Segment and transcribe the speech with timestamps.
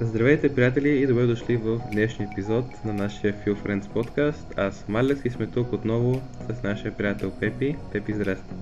[0.00, 4.54] Здравейте, приятели, и добре дошли в днешния епизод на нашия Feel Friends подкаст.
[4.56, 7.76] Аз съм Алекс и сме тук отново с нашия приятел Пепи.
[7.92, 8.54] Пепи, здрасти.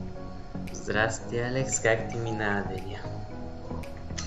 [0.73, 2.99] Здрасти, Алекс, как ти минава деня?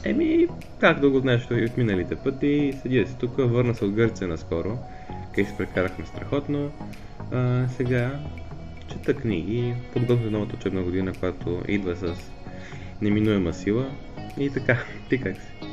[0.04, 0.48] Еми,
[0.80, 2.74] как да го знаеш и от миналите пъти.
[2.82, 4.78] Седя си тук, върна се от Гърция наскоро,
[5.36, 6.72] къде се прекарахме страхотно.
[7.32, 8.20] А, сега
[8.92, 12.32] чета книги, подготвя новата учебна година, която идва с
[13.02, 13.92] неминуема сила.
[14.38, 14.78] И така,
[15.10, 15.67] ти как си?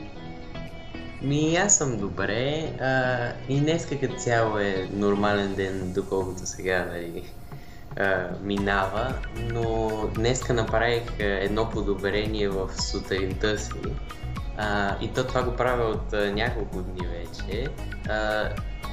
[1.24, 2.72] Ми, аз съм добре.
[2.80, 7.32] А, и днеска като цяло е нормален ден, доколкото сега нали,
[7.96, 9.14] а, минава.
[9.52, 13.72] Но днеска направих едно подобрение в сутринта си.
[14.56, 17.68] А, и то това го правя от а, няколко дни вече.
[18.08, 18.48] А,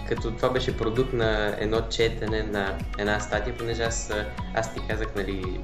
[0.09, 4.13] като това беше продукт на едно четене на една статия, понеже аз,
[4.55, 5.59] аз ти казах, нали,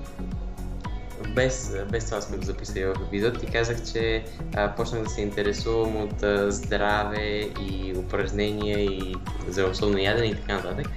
[1.37, 4.23] без, без това сме го записали в епизод, ти казах, че
[4.55, 9.15] а, почнах да се интересувам от а, здраве и упражнения и
[9.47, 10.87] здравословно ядене и така нататък.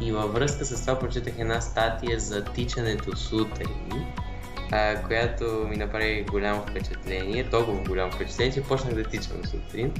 [0.00, 4.04] И във връзка с това прочетах една статия за тичането сутрин,
[4.72, 9.92] а, която ми направи голямо впечатление, толкова голямо впечатление, че почнах да тичам сутрин.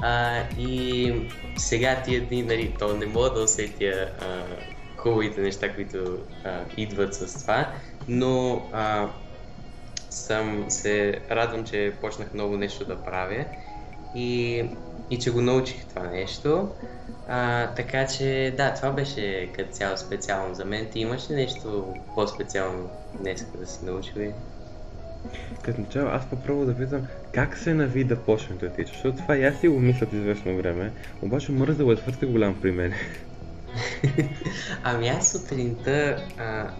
[0.00, 1.12] А, и
[1.56, 4.42] сега тия дни, нали, то не мога да усетя а,
[4.96, 7.68] хубавите неща, които а, идват с това,
[8.08, 9.08] но а,
[10.16, 13.44] съм се радвам, че почнах много нещо да правя
[14.14, 14.64] и,
[15.10, 16.68] и че го научих това нещо.
[17.28, 20.86] А, така че да, това беше като цяло специално за мен.
[20.92, 24.32] Ти имаш ли нещо по-специално днес да си научил?
[25.62, 29.36] Като начало аз попробвам да питам как се нави да почнем да тича, защото това
[29.36, 32.92] и аз си го мисля известно време, обаче мързало е твърде голям при мен.
[34.82, 36.70] ами аз сутринта, а,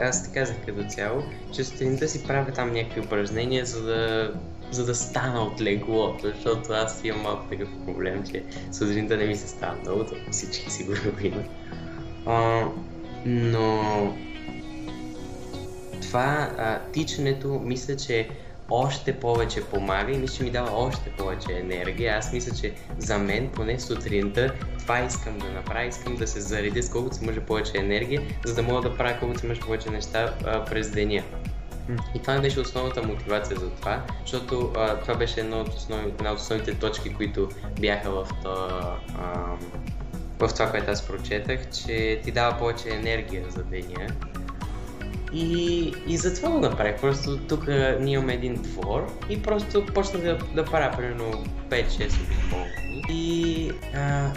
[0.00, 1.22] аз ти казах като цяло,
[1.54, 4.32] че сутринта си правя там някакви упражнения, за да,
[4.70, 9.36] за да стана от леглото, защото аз имам малко такъв проблем, че сутринта не ми
[9.36, 11.46] се става много, то всички сигурно го имат.
[13.26, 13.82] Но
[16.02, 18.28] това а, тичането мисля, че
[18.70, 22.18] още повече помага и мисля, че ми дава още повече енергия.
[22.18, 25.84] Аз мисля, че за мен, поне сутринта, това искам да направя.
[25.84, 29.16] Искам да се заредя с колкото се може повече енергия, за да мога да правя
[29.20, 31.22] колкото се може повече неща а, през деня.
[32.14, 36.06] И това беше основната мотивация за това, защото а, това беше едно от основ...
[36.06, 37.48] една от основните точки, които
[37.80, 38.68] бяха в, то,
[39.18, 39.56] а,
[40.38, 44.06] в това, което аз прочетах, че ти дава повече енергия за деня
[45.32, 47.00] и, и затова го направих.
[47.00, 47.66] Просто тук
[48.00, 53.02] ние имаме един двор и просто почнах да, да правя примерно 5-6 обиколки.
[53.08, 54.32] И, а,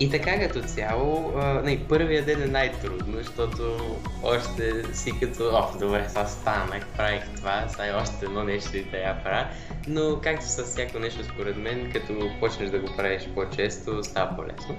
[0.00, 3.76] и така като цяло, а, не, първия ден е най-трудно, защото
[4.22, 8.96] още си като, о, добре, сега станах, правих това, сега още едно нещо и да
[8.96, 9.46] я правя.
[9.88, 14.76] Но както с всяко нещо според мен, като почнеш да го правиш по-често, става по-лесно.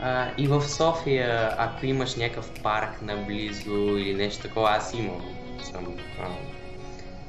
[0.00, 5.22] А, и в София, ако имаш някакъв парк наблизо или нещо такова, аз имам.
[5.72, 6.26] Съм а,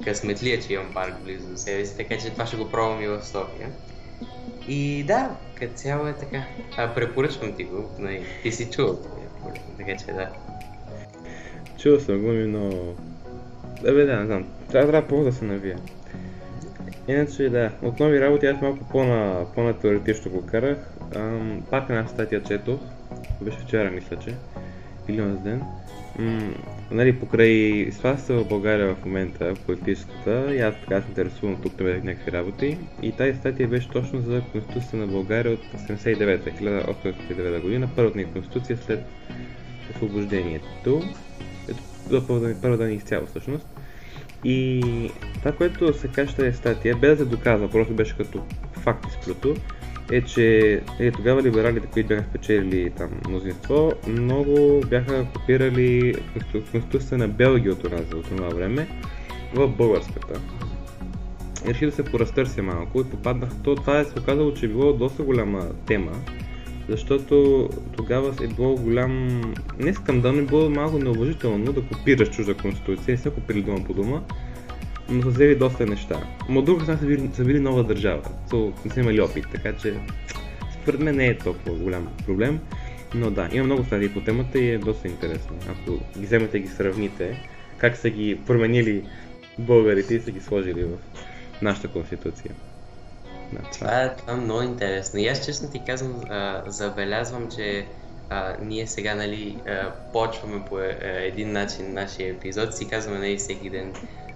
[0.04, 3.08] късметлия, че имам парк близо до себе си, така че това ще го пробвам и
[3.08, 3.70] в София.
[4.68, 6.44] И да, като цяло е така.
[6.78, 8.98] А, препоръчвам ти го, нали, ти си чул,
[9.78, 10.30] така че да.
[11.78, 12.70] Чул съм го, но...
[13.82, 14.48] Да бе, да, не знам.
[14.72, 15.78] Трябва, трябва по да се навия.
[17.08, 20.78] Иначе да, от нови работи аз малко по-на, по-на теоретично го карах.
[21.70, 22.80] Пак една статия четох,
[23.42, 24.36] беше вчера мисля, че,
[25.08, 25.62] или на ден.
[26.20, 26.54] М-
[26.92, 31.84] нали, покрай ситуацията в България в момента, политическата, и аз така се интересувам тук да
[31.84, 32.78] някакви работи.
[33.02, 38.26] И тази статия беше точно за Конституцията на България от 79-та, 1879 година, първата ни
[38.26, 39.00] конституция след
[39.92, 41.02] освобождението.
[41.70, 42.28] Ето,
[42.62, 43.68] първа да ни изцяло всъщност.
[44.44, 44.82] И
[45.40, 49.56] това, което се каже тази статия, без да доказва, просто беше като факт изплюто,
[50.12, 56.16] е, че е, тогава либералите, които бяха спечелили там мнозинство, много бяха копирали
[56.72, 58.88] конституцията на Белгия от това, от това време
[59.54, 60.42] в българската.
[61.68, 63.50] Реши да се поразтърся малко и попаднах.
[63.64, 66.12] То, това е се оказало, че е било доста голяма тема,
[66.90, 69.42] защото тогава е било голям,
[69.80, 73.84] не скандал, но е било малко неуважително да копираш чужда конституция, не са копирали дума
[73.86, 74.24] по дума,
[75.10, 76.24] но са взели доста неща.
[76.50, 79.46] Но от друга страна са били, са били нова държава, so, не са имали опит,
[79.52, 79.94] така че
[80.82, 82.60] според мен не е толкова голям проблем.
[83.16, 85.56] Но да, има много статии по темата и е доста интересно.
[85.70, 89.04] Ако ги вземете и ги сравните, как са ги променили
[89.60, 90.98] българите и са ги сложили в
[91.62, 92.52] нашата конституция.
[93.54, 95.20] Да, това, е, това е много интересно.
[95.20, 97.86] И аз честно ти казвам, а, забелязвам, че
[98.30, 103.38] а, ние сега нали, а, почваме по а, един начин нашия епизод, си казваме нали,
[103.38, 103.94] всеки ден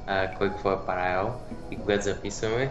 [0.08, 1.32] а, кой какво е правил
[1.72, 2.70] и когато записваме.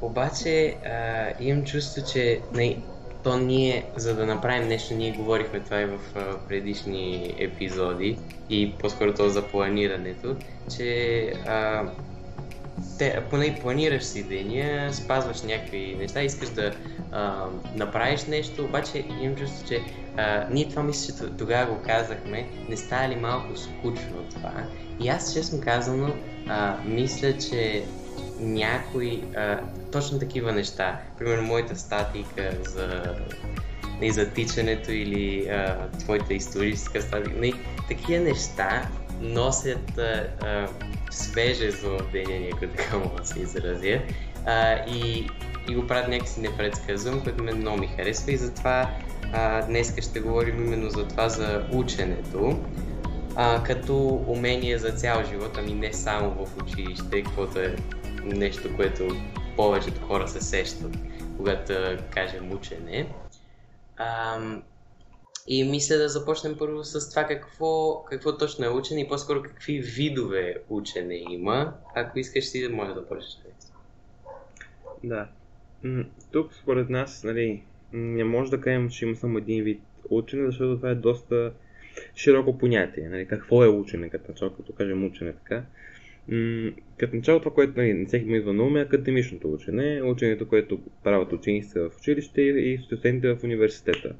[0.00, 2.78] обаче а, имам чувство, че не,
[3.24, 8.18] то ние, за да направим нещо, ние говорихме това и в а, предишни епизоди
[8.50, 10.36] и по-скоро то за планирането,
[10.76, 11.84] че а,
[12.98, 16.72] те, поне планираш си деня, спазваш някакви неща, искаш да
[17.12, 17.46] а,
[17.76, 19.80] направиш нещо, обаче имам чувство, че
[20.16, 24.52] а, ние това мисля, че тогава го казахме, не става ли малко скучно това.
[25.00, 26.14] И аз честно казано,
[26.48, 27.84] а, мисля, че
[28.40, 29.60] някои а,
[29.92, 33.14] точно такива неща, примерно моята статика за
[34.00, 37.52] не, за тичането или а, твоята историческа статика, не,
[37.88, 38.88] такива неща
[39.20, 40.68] носят а, а,
[41.10, 44.00] свежест в деня, така мога да се изразя.
[44.46, 45.26] А, и,
[45.68, 48.90] и го правят някакси непредсказуем, което мен много ми харесва и затова
[49.66, 52.60] днес ще говорим именно за това, за ученето,
[53.36, 57.76] а, като умение за цял живот, ами не само в училище, каквото е
[58.24, 59.08] нещо, което
[59.56, 60.98] повечето хора се сещат,
[61.36, 61.72] когато
[62.10, 63.14] кажем учене.
[63.96, 64.38] А,
[65.46, 69.78] и мисля да започнем първо с това какво, какво точно е учене и по-скоро какви
[69.78, 71.74] видове учене има.
[71.94, 73.34] Ако искаш си, да може да почнеш.
[75.04, 75.28] Да.
[76.32, 79.80] Тук според нас, нали, не може да кажем, че има само един вид
[80.10, 81.52] учене, защото това е доста
[82.16, 83.08] широко понятие.
[83.08, 85.62] Нали, какво е учене, като начало, като кажем учене така.
[86.98, 90.48] като начало това, което нали, не всеки му идва на ум е академичното учене, ученето,
[90.48, 94.14] което правят учениците в училище и студентите в университета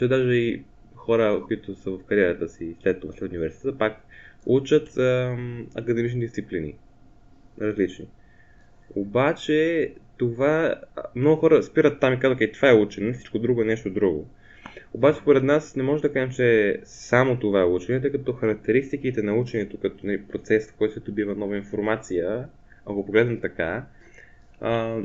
[0.00, 0.62] че даже и
[0.94, 4.04] хора, които са в кариерата си след това, след университета, пак
[4.46, 5.36] учат а,
[5.74, 6.74] академични дисциплини.
[7.60, 8.06] Различни.
[8.94, 10.74] Обаче, това
[11.14, 14.26] много хора спират там и казват, окей, това е учене, всичко друго е нещо друго.
[14.94, 19.22] Обаче, според нас не може да кажем, че само това е учене, тъй като характеристиките
[19.22, 22.48] на ученето като нали, процес, в който се добива нова информация,
[22.86, 23.86] ако погледнем така,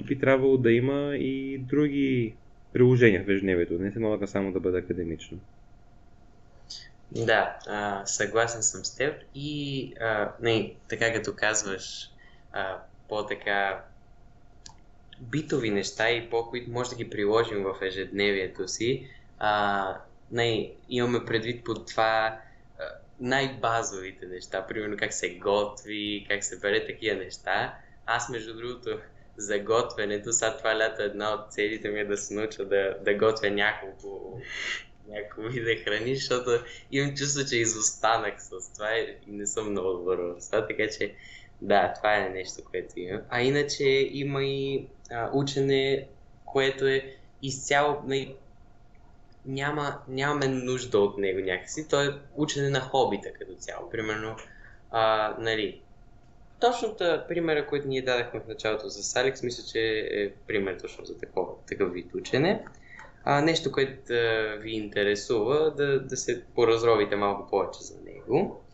[0.07, 2.35] би трябвало да има и други
[2.73, 3.73] приложения в ежедневието.
[3.73, 5.39] Не се налага само да бъде академично.
[7.11, 12.11] Да, а, съгласен съм с теб и а, не, така като казваш
[12.51, 12.77] а,
[13.09, 13.83] по-така
[15.21, 19.07] битови неща и по-които може да ги приложим в ежедневието си,
[19.39, 19.97] а,
[20.31, 22.39] не, имаме предвид под това
[23.19, 27.75] най-базовите неща, примерно как се готви, как се бере такива неща.
[28.05, 28.99] Аз, между другото,
[29.37, 30.33] за готвенето.
[30.33, 34.41] Сега това лято една от целите ми е да се науча да, да готвя няколко,
[35.07, 36.49] няколко вида храни, защото
[36.91, 41.13] имам чувство, че изостанах с това и не съм много добър в това, така че
[41.61, 43.21] да, това е нещо, което има.
[43.29, 46.07] А иначе има и а, учене,
[46.45, 48.35] което е изцяло, нали,
[49.45, 51.87] няма, нямаме нужда от него някакси.
[51.87, 53.89] То е учене на хобита като цяло.
[53.89, 54.35] Примерно,
[54.91, 55.81] а, нали,
[56.59, 61.17] точната примера, който ние дадахме в началото с Алекс, мисля, че е пример точно за
[61.17, 62.65] такова, такъв вид учене.
[63.23, 68.64] А, нещо, което а, ви интересува, да, да се поразровите малко повече за него.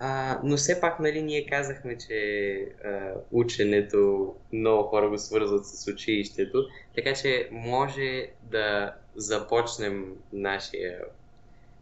[0.00, 2.54] А, но все пак, нали, ние казахме, че
[2.84, 11.00] а, ученето много хора го свързват с училището, така че може да започнем нашия,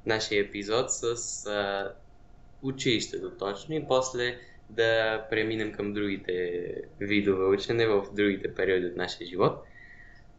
[0.07, 1.93] нашия епизод с а,
[2.63, 4.39] училището точно и после
[4.71, 6.65] да преминем към другите
[7.01, 9.65] видове учене в другите периоди от нашия живот.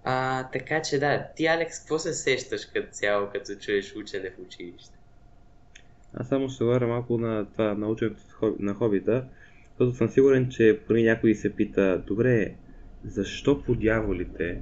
[0.03, 4.39] А, така че да, ти Алекс, какво се сещаш като цяло, като чуеш учене в
[4.39, 4.96] училище?
[6.13, 8.17] Аз само ще говоря малко на това, на ученето
[8.59, 9.25] на хобита,
[9.69, 12.53] защото съм сигурен, че поне някой се пита, добре,
[13.03, 14.61] защо по дяволите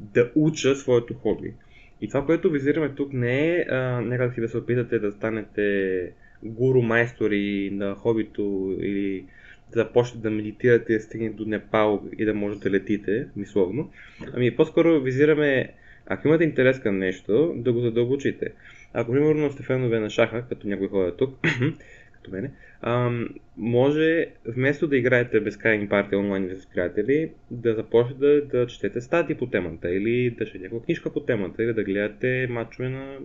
[0.00, 1.54] да уча своето хоби?
[2.00, 3.64] И това, което визираме тук не е
[4.02, 6.12] някак си да се опитате да станете
[6.42, 9.26] гуру майстори на хобито или
[9.72, 13.90] да започнете да медитирате и да стигнете до Непал и да можете да летите, мисловно.
[14.32, 15.72] Ами по-скоро визираме,
[16.06, 18.52] ако имате интерес към нещо, да го задълбочите.
[18.94, 21.38] Ако примерно сте фенове на шаха, като някой хора тук,
[22.12, 22.50] като мене,
[22.82, 29.00] ам, може вместо да играете безкрайни партии онлайн с приятели, да започнете да, да четете
[29.00, 33.18] статии по темата или да четете някаква книжка по темата или да гледате матчове на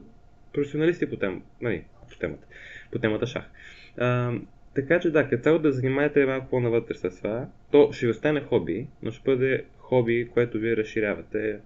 [0.53, 2.47] професионалисти по, тем, нали, по темата
[2.91, 3.43] по темата шах.
[3.97, 4.33] А,
[4.75, 8.41] така че да, като цяло да занимаете малко по-навътре с това, то ще ви остане
[8.41, 11.59] хоби, но ще бъде хоби, което вие разширявате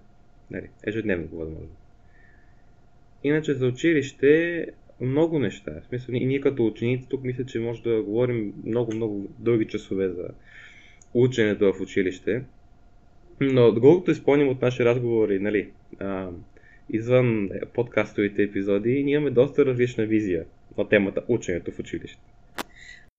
[0.50, 1.68] нали, ежедневно, възможно.
[3.24, 4.66] Иначе за училище
[5.00, 5.72] много неща.
[5.82, 10.08] В смисъл, и ние като ученици тук мисля, че може да говорим много-много дълги часове
[10.08, 10.28] за
[11.14, 12.42] ученето в училище.
[13.40, 16.28] Но доколкото изпълним от наши разговори, нали, а,
[16.90, 20.44] извън подкастовите епизоди, ние имаме доста различна визия
[20.78, 22.22] на темата ученето в училище.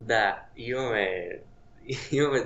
[0.03, 1.29] Да, имаме,
[2.11, 2.39] имаме...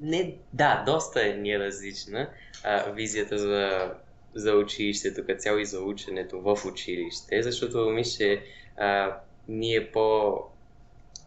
[0.00, 2.30] Не, да, доста е ни различна
[2.64, 3.90] а, визията за,
[4.34, 8.42] за училището, като цяло и за ученето в училище, защото мисля, че
[8.76, 9.16] а,
[9.48, 10.34] ние по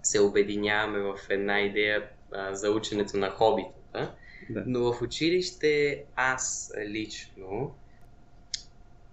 [0.03, 4.15] се обединяваме в една идея а, за ученето на хобитата,
[4.49, 4.63] да.
[4.67, 7.75] но в училище аз лично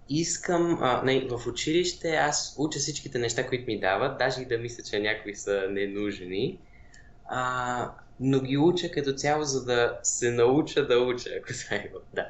[0.08, 4.58] искам, а, не, в училище аз уча всичките неща, които ми дават, даже и да
[4.58, 6.58] мисля, че някои са ненужни,
[7.26, 12.28] а, но ги уча като цяло, за да се науча да уча, ако това да.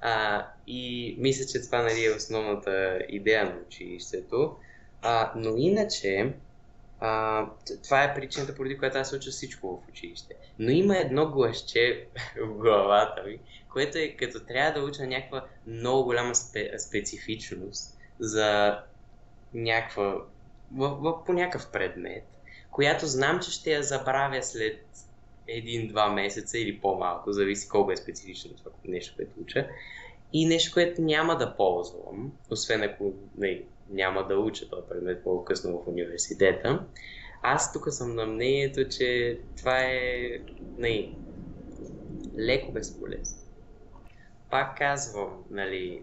[0.00, 4.56] А, и мисля, че това нали, е основната идея на училището.
[5.02, 6.32] А, но иначе,
[7.00, 7.46] а,
[7.84, 10.34] това е причината, поради която аз уча всичко в училище.
[10.58, 12.06] Но има едно гласче
[12.40, 13.38] в главата ми,
[13.72, 18.78] което е като трябва да уча някаква много голяма спе, специфичност за
[19.54, 20.14] някаква,
[20.72, 22.24] в, в, по някакъв предмет,
[22.70, 24.86] която знам, че ще я забравя след
[25.48, 29.68] един-два месеца или по-малко, зависи колко е специфично това нещо, което уча.
[30.32, 35.82] И нещо, което няма да ползвам, освен ако не, няма да уча този предмет по-късно
[35.82, 36.84] в университета.
[37.42, 40.38] Аз тук съм на мнението, че това е
[40.78, 41.14] не,
[42.38, 43.38] леко безполезно.
[44.50, 46.02] Пак казвам, нали,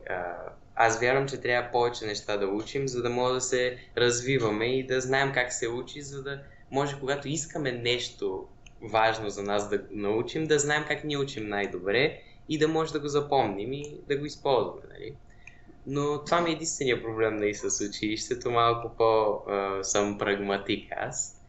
[0.75, 4.87] аз вярвам, че трябва повече неща да учим, за да може да се развиваме и
[4.87, 6.41] да знаем как се учи, за да
[6.71, 8.47] може, когато искаме нещо
[8.81, 12.99] важно за нас да научим, да знаем как ни учим най-добре и да може да
[12.99, 14.81] го запомним и да го използваме.
[14.93, 15.15] Нали?
[15.87, 18.51] Но това ми е единствения проблем нали, с училището.
[18.51, 21.41] Малко по а, съм прагматик аз.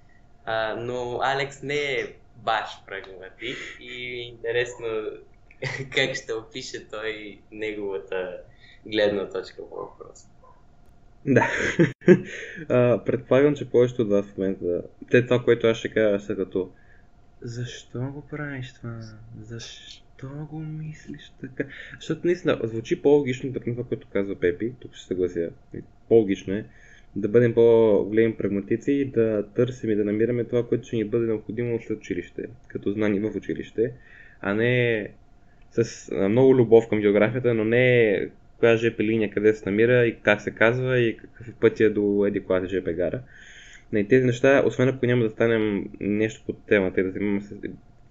[0.44, 4.86] А, но Алекс не е баш прагматик и е интересно
[5.94, 8.36] как ще опише той неговата
[8.86, 10.28] гледна точка по въпроса.
[11.26, 11.50] Да.
[13.04, 16.70] предполагам, че повечето от вас в момента, те това, което аз ще кажа, са като
[17.42, 19.00] защо го правиш това?
[19.40, 21.64] Защо го мислиш така?
[21.96, 25.50] Защото наистина звучи по-логично да това, което казва Пепи, тук ще съглася.
[26.08, 26.64] По-логично е
[27.16, 31.26] да бъдем по-големи прагматици и да търсим и да намираме това, което ще ни бъде
[31.26, 33.92] необходимо след училище, като знание в училище,
[34.40, 35.08] а не
[35.70, 38.28] с много любов към географията, но не
[38.58, 42.26] коя ЖП линия къде се намира и как се казва и какъв е пътя до
[42.26, 43.22] еди колата ЖП гара.
[43.92, 47.54] На тези неща, освен ако няма да станем нещо под темата и да занимаваме с,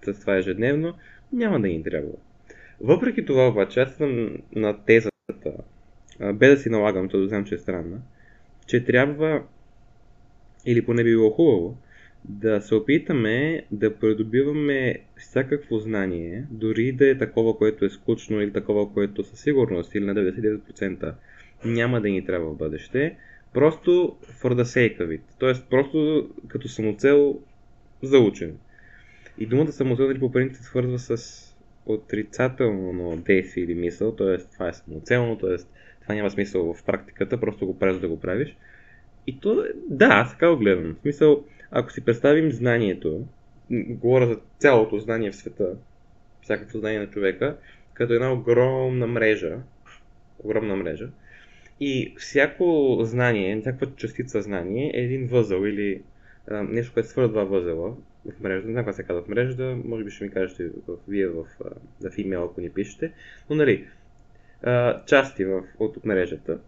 [0.02, 0.94] с това ежедневно,
[1.32, 2.12] няма да ни трябва.
[2.80, 5.52] Въпреки това обаче, аз съм на тезата,
[6.34, 8.00] без да си налагам, то да знам, че е странна,
[8.66, 9.42] че трябва,
[10.66, 11.76] или поне би било хубаво,
[12.24, 18.52] да се опитаме да придобиваме всякакво знание, дори да е такова, което е скучно или
[18.52, 21.14] такова, което със сигурност или на 99%
[21.64, 23.16] няма да ни трябва в бъдеще,
[23.52, 25.20] просто for the sake of it.
[25.38, 27.40] Тоест просто като самоцел
[28.02, 28.52] за учене.
[29.38, 31.44] И думата самоцел нали, по принцип свързва с
[31.86, 34.38] отрицателно действие или мисъл, т.е.
[34.38, 35.56] това е самоцелно, т.е.
[36.02, 38.56] това няма смисъл в практиката, просто го правиш да го правиш.
[39.26, 40.94] И то, да, аз така го гледам.
[40.94, 43.26] В смисъл, ако си представим знанието,
[43.70, 45.76] говоря за цялото знание в света,
[46.42, 47.56] всякакво знание на човека,
[47.94, 49.58] като една огромна мрежа,
[50.38, 51.08] огромна мрежа,
[51.80, 56.02] и всяко знание, всяка частица знание е един възел или
[56.50, 58.66] а, нещо, което свързва два възела в мрежата.
[58.66, 61.44] Не знам как се казва в мрежата, може би ще ми кажете в, вие в,
[62.00, 63.12] в имейл, ако ни пишете.
[63.50, 63.86] Но нали,
[64.62, 66.58] а, части в, от мрежата.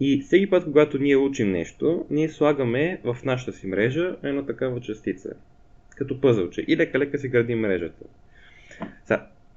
[0.00, 4.80] И всеки път, когато ние учим нещо, ние слагаме в нашата си мрежа една такава
[4.80, 5.30] частица.
[5.96, 6.64] Като пъзълче.
[6.68, 8.04] И лека-лека си градим мрежата.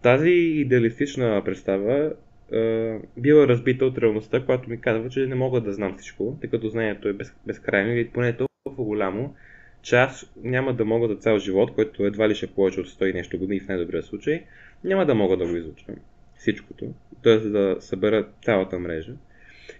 [0.02, 2.14] Тази идеалистична представа
[2.51, 6.50] е, била разбита от реалността, която ми казва, че не мога да знам всичко, тъй
[6.50, 9.36] като знанието е без, безкрайно или поне е толкова голямо,
[9.82, 13.10] че аз няма да мога да цял живот, който едва ли ще повече от 100
[13.10, 14.44] и нещо години в най-добрия случай,
[14.84, 15.96] няма да мога да го изучвам
[16.38, 17.38] всичкото, т.е.
[17.38, 19.13] да събера цялата мрежа.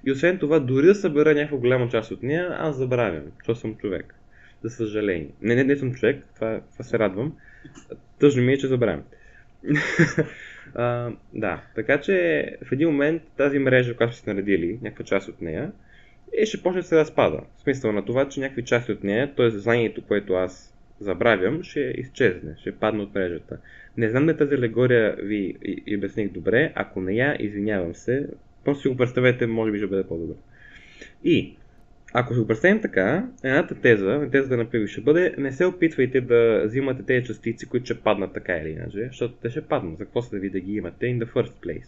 [0.06, 3.76] И освен това, дори да събера някаква голяма част от нея, аз забравям, че съм
[3.76, 4.16] човек.
[4.64, 5.30] За съжаление.
[5.42, 7.34] Не, не, не съм човек, това, това се радвам.
[8.20, 9.04] Тъжно ми е, че забравям.
[10.78, 15.42] а, да, така че в един момент тази мрежа, която сте наредили, някаква част от
[15.42, 15.72] нея,
[16.42, 17.42] и ще почне да се разпада.
[17.58, 19.50] В смисъл на това, че някакви части от нея, т.е.
[19.50, 23.58] знанието, което аз забравям, ще изчезне, ще падне от мрежата.
[23.98, 28.28] Не знам дали тази алегория ви и, и обясних добре, ако не я, извинявам се,
[28.68, 30.36] Просто си го представете, може би ще бъде по-добре.
[31.24, 31.57] И,
[32.14, 36.64] ако се представим така, едната теза, тезата на Пиго ще бъде, не се опитвайте да
[36.66, 39.98] взимате тези частици, които ще паднат така или иначе, защото те ще паднат.
[39.98, 41.88] За какво сте ви да ги имате in the first place?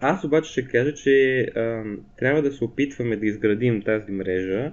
[0.00, 1.84] Аз обаче ще кажа, че а,
[2.18, 4.72] трябва да се опитваме да изградим тази мрежа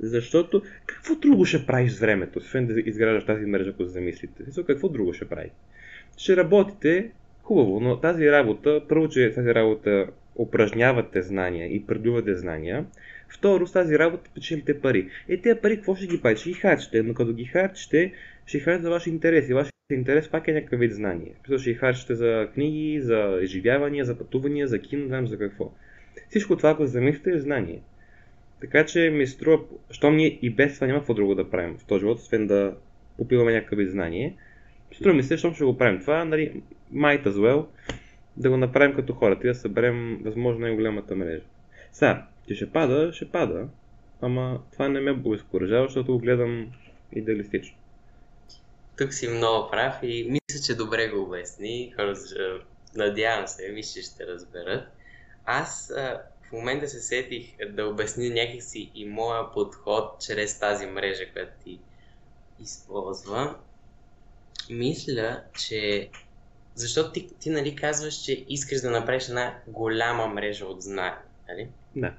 [0.00, 4.44] Защото какво друго ще правиш с времето, освен да изграждаш тази мрежа, ако се замислите?
[4.66, 5.50] Какво друго ще правиш?
[6.16, 7.10] Ще работите
[7.42, 12.84] хубаво, но тази работа, първо, че тази работа упражнявате знания и придобивате знания,
[13.36, 15.08] Второ, с тази работа печелите пари.
[15.28, 16.40] Е, тези пари какво ще ги правите?
[16.40, 18.12] Ще ги харчите, но като ги харчите,
[18.46, 19.54] ще харчите за ваши интереси.
[19.54, 21.32] Вашия интерес пак е някакъв вид знание.
[21.44, 25.72] Просто ще ги харчите за книги, за изживявания, за пътувания, за кино, знам за какво.
[26.28, 27.80] Всичко това, ако замислите, е знание.
[28.60, 31.84] Така че ми струва, щом ние и без това няма какво друго да правим в
[31.84, 32.76] този живот, освен да
[33.18, 34.36] попиваме някакъв вид знание.
[34.92, 36.62] Струва ми се, щом ще го правим това, нали,
[36.94, 37.66] might as well,
[38.36, 41.44] да го направим като хората и да съберем възможно най-голямата мрежа.
[41.92, 43.68] Сега, че ще пада, ще пада,
[44.20, 46.72] ама това не ме обезкуражава, защото го гледам
[47.12, 47.76] идеалистично.
[48.98, 51.94] Тук си много прав и мисля, че добре го обясни.
[52.94, 54.88] Надявам се, мисля, че ще разберат.
[55.44, 55.92] Аз
[56.48, 61.78] в момента се сетих да обясня някакси и моя подход чрез тази мрежа, която ти
[62.62, 63.54] използва.
[64.70, 66.08] Мисля, че
[66.74, 71.68] защото ти, ти нали казваш, че искаш да направиш една голяма мрежа от знания, нали?
[71.96, 72.14] Да.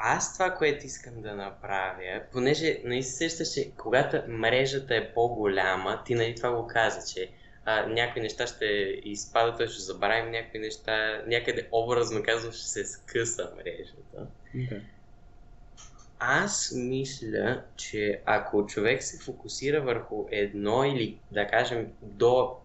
[0.00, 6.14] Аз това, което искам да направя, понеже наистина сещаш, че когато мрежата е по-голяма, ти
[6.14, 7.30] нали това го каза, че
[7.64, 8.64] а, някои неща ще
[9.04, 14.26] изпадат, той ще забравим някои неща, някъде образно казвам ще се скъса мрежата.
[14.54, 14.80] Okay.
[16.18, 22.56] Аз мисля, че ако човек се фокусира върху едно или да кажем до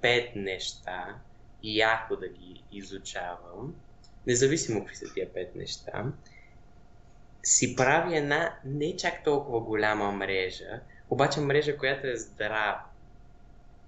[0.00, 1.16] пет неща
[1.62, 3.74] и яко да ги изучавам,
[4.26, 6.04] независимо какви са тия пет неща,
[7.48, 12.80] си прави една не чак толкова голяма мрежа, обаче мрежа, която е здрава.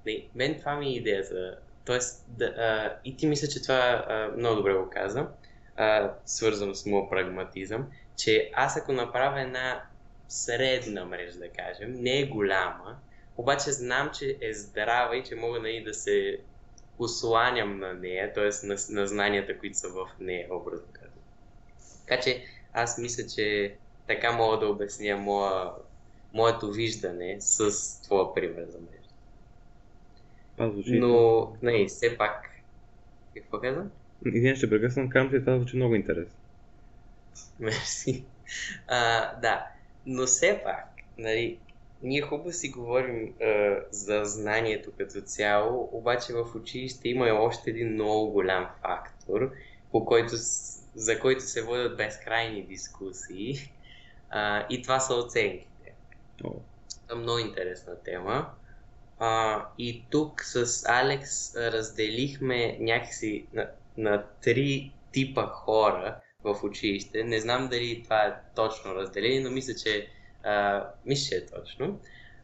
[0.07, 1.59] Не, мен това ми е идеята.
[1.85, 5.27] Тоест, да, а, и ти мисля, че това а, много добре го каза,
[5.77, 7.87] а, свързано с моят прагматизъм,
[8.17, 9.83] че аз ако направя една
[10.29, 12.99] средна мрежа, да кажем, не е голяма,
[13.37, 16.39] обаче знам, че е здрава и че мога нали, да се
[16.99, 18.67] осланям на нея, т.е.
[18.67, 21.13] На, на знанията, които са в нея, образно казвам.
[22.07, 23.75] Така че аз мисля, че
[24.07, 25.71] така мога да обясня моя,
[26.35, 29.01] моето виждане с твоя пример за мрежа.
[30.87, 32.51] Но, не, все пак,
[33.37, 33.91] какво казвам?
[34.27, 36.35] Извинявай, ще прекъсвам, казвам, че това звучи много интересно.
[37.61, 38.25] Мерси.
[38.89, 39.67] А, да,
[40.07, 40.87] но все пак,
[41.19, 41.59] нали,
[42.03, 47.93] ние хубаво си говорим а, за знанието като цяло, обаче в училище има още един
[47.93, 49.51] много голям фактор,
[49.93, 50.37] по който
[50.95, 53.73] за който се водят безкрайни дискусии.
[54.31, 55.95] А, и това са оценките.
[56.43, 56.61] Oh.
[57.17, 58.51] Много интересна тема.
[59.19, 67.25] А, и тук с Алекс разделихме някакси на, на три типа хора в училище.
[67.25, 70.09] Не знам дали това е точно разделение, но мисля, че,
[70.43, 72.01] а, мисля, че е точно.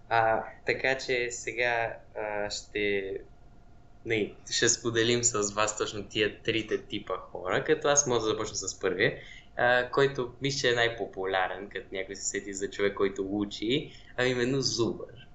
[0.09, 3.13] А, така че сега а, ще
[4.07, 8.57] не, ще споделим с вас точно тия трите типа хора, като аз мога да започна
[8.57, 9.19] с първия,
[9.57, 14.27] а, който мисля, че е най-популярен, като някой се сети за човек, който учи, а
[14.27, 15.29] именно зубър.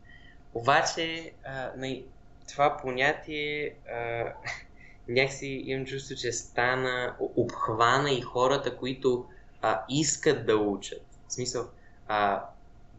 [0.54, 2.04] Обаче, а, не,
[2.50, 4.34] това понятие а,
[5.08, 9.26] някакси имам чувство, че стана, обхвана и хората, които
[9.62, 11.06] а, искат да учат.
[11.28, 11.70] В смисъл,
[12.08, 12.46] а,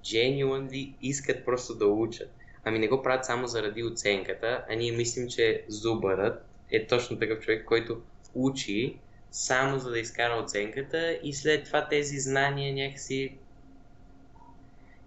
[0.04, 2.30] genuinely искат просто да учат.
[2.64, 7.40] Ами не го правят само заради оценката, а ние мислим, че зубърът е точно такъв
[7.40, 8.02] човек, който
[8.34, 8.96] учи
[9.30, 13.36] само за да изкара оценката и след това тези знания някакси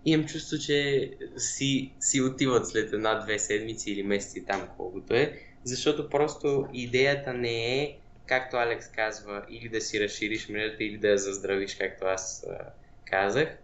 [0.05, 6.09] имам чувство, че си, си отиват след една-две седмици или месеци там колкото е, защото
[6.09, 11.17] просто идеята не е, както Алекс казва, или да си разшириш мрежата, или да я
[11.17, 12.57] заздравиш, както аз а,
[13.05, 13.57] казах.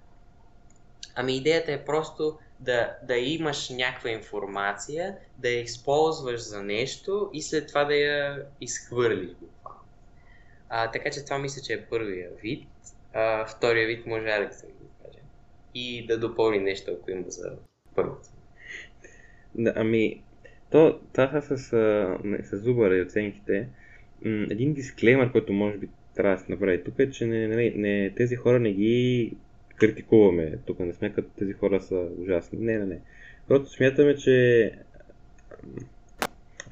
[1.16, 7.42] Ами идеята е просто да, да имаш някаква информация, да я използваш за нещо и
[7.42, 9.30] след това да я изхвърлиш
[10.70, 12.68] А, така че това мисля, че е първия вид.
[13.14, 15.20] А, втория вид може Алекс да го каже.
[15.74, 17.52] И да допълни нещо, ако има за
[17.96, 18.30] първото.
[19.56, 20.24] Да, ами,
[20.72, 21.58] то, това с,
[22.44, 23.68] с зубъра и оценките,
[24.26, 28.14] един дисклеймер, който може би трябва да се направи тук е, че не, не, не,
[28.18, 29.34] тези хора не ги
[29.82, 30.58] критикуваме.
[30.66, 32.60] Тук не сме като тези хора са ужасни.
[32.60, 33.00] Не, не, не.
[33.48, 34.72] Просто смятаме, че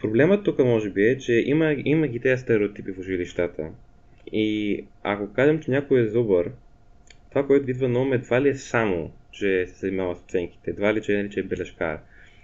[0.02, 3.70] проблемът тук може би е, че има, има ги тези стереотипи в училищата.
[4.32, 6.52] И ако кажем, че някой е зубър,
[7.30, 10.72] това, което идва на ум е това ли е само, че се занимава с оценките,
[10.72, 12.00] едва ли, че, че е бележкар.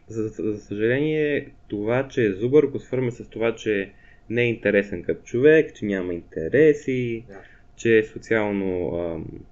[0.07, 3.91] За, за, за съжаление, това, че е зубър, го свърме с това, че
[4.29, 7.23] не е интересен като човек, че няма интереси,
[7.75, 8.65] че е социално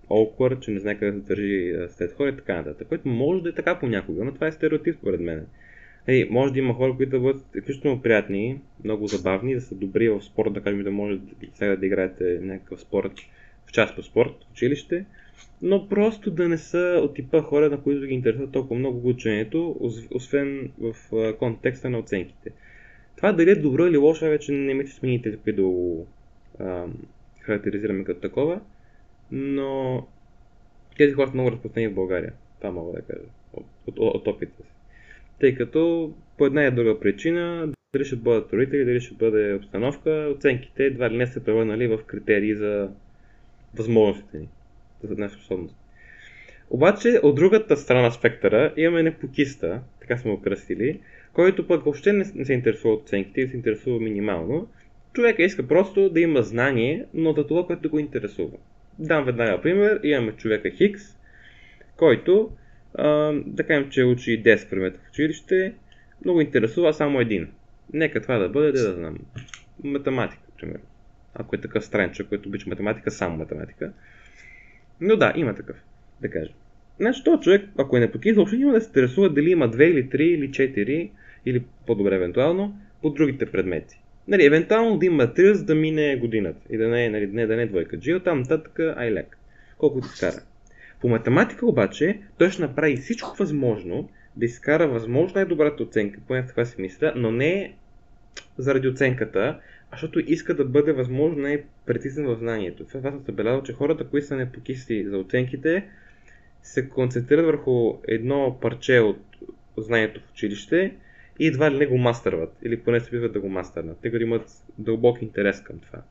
[0.10, 2.88] awkward, че не знае къде да се държи след хора и така нататък.
[2.88, 5.46] Което може да е така понякога, но това е стереотип според мен.
[6.08, 10.10] Hey, може да има хора, които да бъдат изключително приятни, много забавни, да са добри
[10.10, 11.20] в спорт, да кажем да може
[11.54, 13.12] сега да играете някакъв спорт,
[13.66, 15.06] в част по спорт, в училище,
[15.62, 19.76] но просто да не са от типа хора, на които ги интересува толкова много учението,
[20.12, 20.96] освен в
[21.40, 22.52] контекста на оценките.
[23.16, 26.08] Това дали е добро или лошо, вече не ми се смените го
[27.44, 28.62] характеризираме като такова,
[29.32, 30.08] но
[30.98, 32.34] тези хора са много разпространени в България.
[32.58, 34.70] Това мога да кажа от, от, от опита си.
[35.40, 40.34] Тъй като по една и друга причина, дали ще бъдат родители, дали ще бъде обстановка,
[40.36, 42.90] оценките едва ли не са превърнали в критерии за
[43.76, 44.48] възможностите ни,
[45.04, 45.76] за наша способност.
[46.70, 51.00] Обаче, от другата страна на спектъра имаме непокиста, така сме го кръстили,
[51.34, 54.68] който пък въобще не, не се интересува от оценките и се интересува минимално.
[55.14, 58.58] Човека иска просто да има знание, но за това, което го интересува.
[59.00, 60.00] Дам веднага пример.
[60.04, 61.02] Имаме човека Хикс,
[61.98, 62.52] който
[62.96, 65.74] а, да кажем, че учи 10 предмета в училище,
[66.26, 67.48] много интересува само един.
[67.94, 69.18] Нека това да бъде, да, знам,
[69.84, 70.84] математика, примерно.
[71.34, 73.94] Ако е такъв странчо, който обича математика, само математика.
[75.02, 75.78] Но да, има такъв,
[76.22, 76.54] да кажем.
[77.00, 80.10] Значи този човек, ако е непокис, въобще няма да се интересува дали има 2 или
[80.10, 81.10] 3 или 4
[81.46, 84.03] или по-добре евентуално по другите предмети.
[84.28, 87.48] Нали, евентуално да има 3, за да мине годината и да не е, нали, не,
[87.48, 88.00] да не е двойка.
[88.00, 89.38] Джил, там нататък, ай лек.
[89.78, 90.42] Колко ти скара.
[91.02, 96.66] По математика обаче той ще направи всичко възможно да изкара възможно най-добрата оценка, поне това
[96.66, 97.74] си мисля, но не
[98.58, 99.60] заради оценката,
[99.92, 102.84] а защото иска да бъде възможно най-прецизен в знанието.
[102.86, 105.86] Това съм забелязал, че хората, които са непокисти за оценките,
[106.62, 109.20] се концентрират върху едно парче от
[109.78, 110.94] знанието в училище
[111.40, 114.50] и едва ли не го мастърват, или поне се биват да го мастърнат, като имат
[114.78, 116.02] дълбок интерес към това.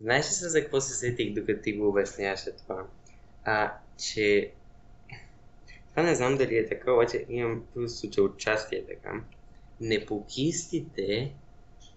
[0.00, 2.86] Знаеш ли се за какво се сетих, докато ти го обясняваше това?
[3.44, 4.52] А, че...
[5.90, 9.20] Това не знам дали е така, обаче имам чувство, че отчасти е така.
[9.80, 11.32] Непокистите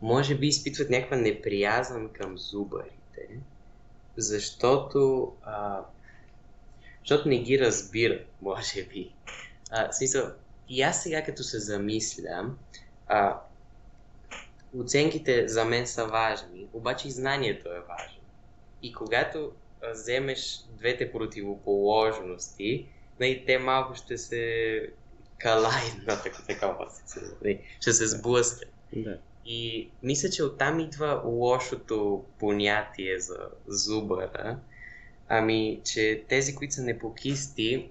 [0.01, 3.29] може би изпитват някаква неприязън към зубарите,
[4.17, 5.85] защото, а,
[6.99, 9.13] защото не ги разбират, може би.
[9.71, 10.31] А, смисъл,
[10.69, 12.51] и аз сега като се замисля,
[13.07, 13.39] а,
[14.79, 18.21] оценките за мен са важни, обаче и знанието е важно.
[18.81, 19.51] И когато
[19.93, 22.87] вземеш двете противоположности,
[23.19, 24.89] нали, те малко ще се
[25.37, 26.75] калайднат, ако така
[27.05, 28.69] се нали, ще се сблъскат.
[28.93, 29.17] Да.
[29.45, 34.59] И мисля, че оттам идва лошото понятие за зубъра.
[35.29, 37.89] Ами, че тези, които са непокисти,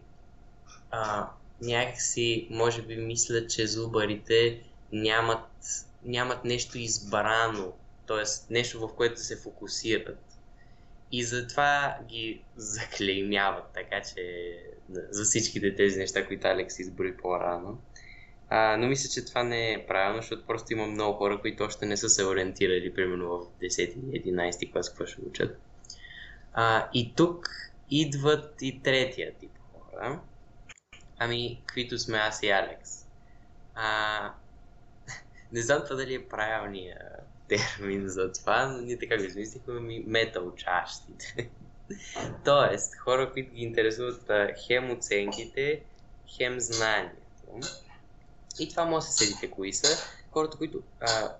[0.91, 1.31] а,
[1.63, 4.61] някакси, може би, мислят, че зубарите
[4.93, 5.49] нямат,
[6.05, 7.73] нямат нещо избрано,
[8.07, 8.53] т.е.
[8.53, 10.19] нещо, в което се фокусират.
[11.13, 14.57] И затова ги заклеймяват, така че
[15.11, 17.79] за всичките тези неща, които Алекс изброи по-рано.
[18.49, 21.87] А, но мисля, че това не е правилно, защото просто има много хора, които още
[21.87, 25.59] не са се ориентирали, примерно в 10-11 клас, какво ще учат.
[26.53, 27.49] А, и тук
[27.91, 30.21] идват и третия тип хора.
[31.19, 32.91] Ами, които сме аз и Алекс.
[33.75, 34.33] А,
[35.53, 37.03] не знам това дали е правилният
[37.49, 41.51] термин за това, но ние така го измислихме ми металчащите.
[42.45, 44.31] Тоест, хора, които ги интересуват
[44.67, 45.83] хем оценките,
[46.37, 47.17] хем знанието.
[48.59, 50.09] И това може да се седите кои са.
[50.31, 51.37] Хората, които а,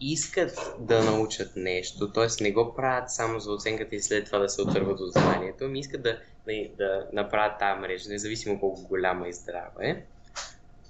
[0.00, 2.42] искат да научат нещо, т.е.
[2.42, 5.78] не го правят само за оценката и след това да се отърват от знанието, ами
[5.78, 10.02] искат да, да, да направят тази мрежа, независимо колко голяма и здрава е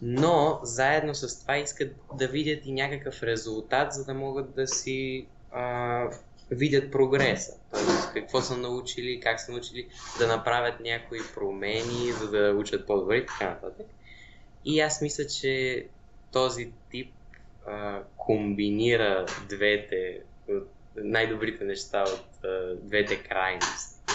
[0.03, 5.27] но заедно с това искат да видят и някакъв резултат, за да могат да си
[5.53, 6.05] а,
[6.51, 7.59] видят прогреса.
[7.71, 9.89] Тоест, какво са научили, как са научили
[10.19, 13.87] да направят някои промени, за да учат по-добре и така нататък.
[14.65, 15.87] И аз мисля, че
[16.33, 17.13] този тип
[18.17, 20.21] комбинира двете,
[20.97, 24.15] най-добрите неща от а, двете крайности.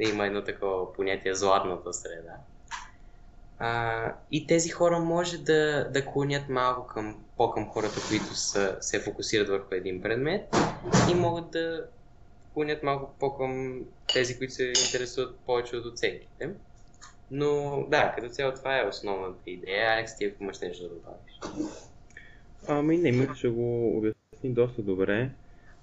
[0.00, 2.36] Да има едно такова понятие златната среда.
[3.58, 9.00] А, и тези хора може да, да клонят малко към, по-към хората, които са, се
[9.00, 10.56] фокусират върху един предмет
[11.10, 11.86] и могат да
[12.54, 13.80] клонят малко по-към
[14.12, 16.50] тези, които се интересуват повече от оценките.
[17.30, 19.92] Но да, като цяло това е основната идея.
[19.92, 21.40] Алекс, ти ако имаш нещо да добавиш.
[22.68, 25.30] Ами не, мисля, че го обясни доста добре.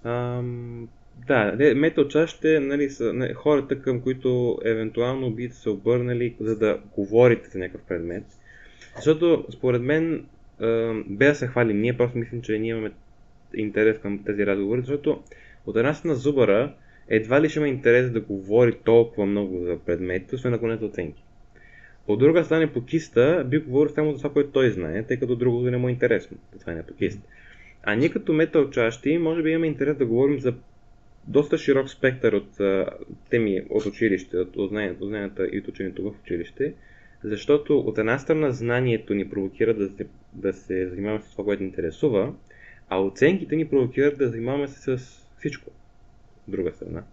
[0.04, 0.88] Ам,
[1.28, 6.80] да, метал чашите нали, са нали, хората, към които евентуално би се обърнали, за да
[6.96, 8.24] говорите за някакъв предмет.
[8.96, 10.26] Защото, според мен,
[11.06, 12.92] без да се хвалим, ние просто мислим, че ние имаме
[13.54, 15.24] интерес към тези разговори, защото
[15.66, 16.74] от една страна зубара
[17.10, 20.86] едва ли ще има интерес да говори толкова много за предметите, освен ако не за
[20.86, 21.24] оценки.
[22.08, 25.72] От друга страна, покиста би говорил само за това, което той знае, тъй като другото
[25.72, 26.38] не му е интересно.
[26.60, 27.20] Това е не покист.
[27.84, 30.54] А ние като метал чащи, може би имаме интерес да говорим за
[31.28, 32.90] доста широк спектър от а,
[33.30, 36.74] теми от училище, от знанието, знанията и от ученето в училище,
[37.24, 41.64] защото от една страна знанието ни провокира да се, да се занимаваме с това, което
[41.64, 42.34] ни интересува,
[42.90, 45.72] а оценките ни провокират да занимаваме се с всичко.
[46.48, 47.04] От друга страна.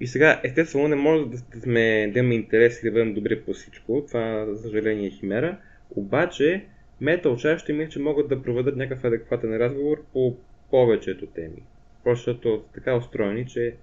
[0.00, 3.52] И сега, естествено, не може да сме, да имаме интерес и да бъдем добри по
[3.52, 4.04] всичко.
[4.06, 5.58] Това, за съжаление, е химера.
[5.90, 6.64] Обаче,
[7.00, 10.36] мета учащи мисля, че могат да проведат някакъв адекватен разговор по
[10.70, 11.62] повечето теми.
[12.04, 13.74] Просто защото така устроени, че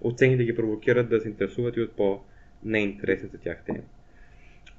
[0.00, 3.82] оценките ги провокират да се интересуват и от по-неинтересни за тях теми.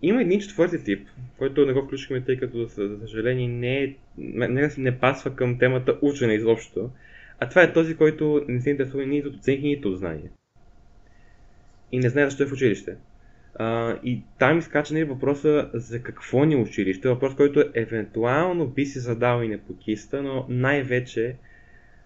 [0.02, 4.70] Има един четвърти тип, който не го включихме, тъй като за съжаление не, е, не,
[4.78, 6.90] не пасва към темата учене изобщо,
[7.40, 10.30] а това е този, който не се интересува нито от оценки, нито от знания.
[11.92, 12.96] И не знае защо е в училище.
[13.56, 18.86] А, и там изкача е въпроса за какво ни е училище, въпрос, който евентуално би
[18.86, 21.36] си задал и непокиста, но най-вече,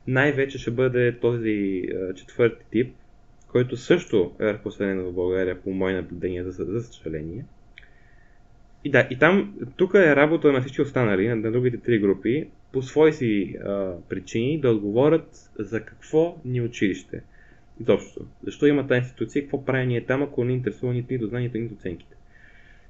[0.07, 2.95] най-вече ще бъде този а, четвърти тип,
[3.47, 7.45] който също е разпространен в България по мои наблюдения, за, за съжаление.
[8.83, 12.47] И да, и там, тук е работа на всички останали, на, на другите три групи,
[12.71, 17.21] по свои си а, причини да отговорят за какво ни е училище.
[17.81, 18.25] Изобщо.
[18.43, 21.57] Защо има тази институция и какво прави ние там, ако не интересува нито, нито знанието,
[21.57, 22.15] нито оценките.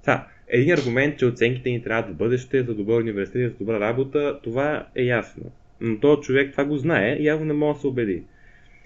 [0.03, 4.39] Та, един аргумент, че оценките ни трябва за бъдеще, за добър университет, за добра работа,
[4.43, 5.51] това е ясно.
[5.81, 8.23] Но този човек това го знае и явно не може да се убеди.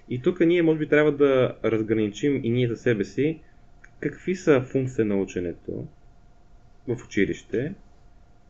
[0.08, 3.40] И тук ние може би трябва да разграничим и ние за себе си
[4.00, 5.86] какви са функции на ученето
[6.88, 7.72] в училище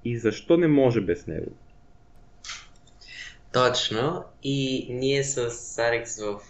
[0.04, 1.52] и защо не може без него.
[3.52, 4.24] Точно.
[4.42, 6.40] И ние с Арекс в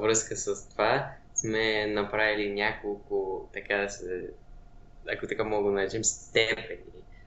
[0.00, 4.30] връзка с това сме направили няколко, така да се,
[5.14, 6.80] ако така мога да наречем, степени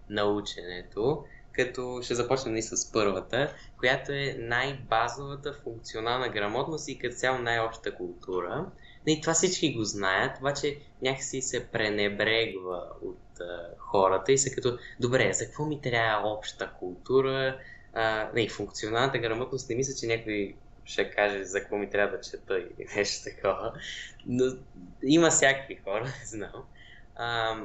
[0.09, 7.15] на ученето, като ще започнем и с първата, която е най-базовата функционална грамотност и като
[7.15, 8.65] цяло най-обща култура.
[9.07, 14.77] И това всички го знаят, обаче някакси се пренебрегва от а, хората и са като,
[14.99, 17.59] добре, за какво ми трябва обща култура?
[17.93, 22.23] А, не, функционалната грамотност не мисля, че някой ще каже за какво ми трябва да
[22.23, 23.73] чета или нещо такова.
[24.25, 24.43] Но
[25.03, 26.63] има всякакви хора, не знам.
[27.15, 27.55] А,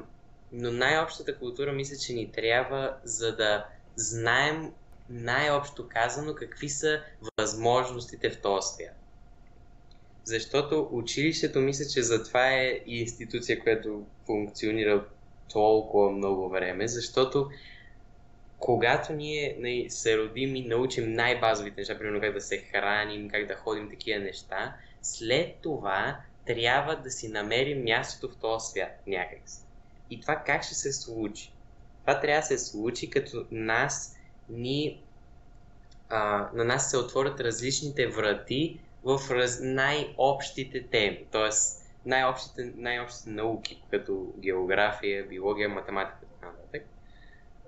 [0.52, 4.72] но най-общата култура мисля, че ни трябва, за да знаем
[5.11, 7.02] най-общо казано какви са
[7.38, 8.94] възможностите в този свят.
[10.24, 15.04] Защото училището мисля, че затова е институция, която функционира
[15.52, 17.50] толкова много време, защото
[18.58, 23.46] когато ние нали, се родим и научим най-базовите неща, примерно как да се храним, как
[23.46, 29.58] да ходим, такива неща, след това трябва да си намерим мястото в този свят някакси.
[30.10, 31.52] И това как ще се случи?
[32.00, 34.16] Това трябва да се случи като нас
[34.48, 35.02] ни
[36.08, 41.50] а, на нас се отворят различните врати в раз, най-общите теми, т.е.
[42.06, 46.18] най-общите, най-общите науки, като география, биология, математика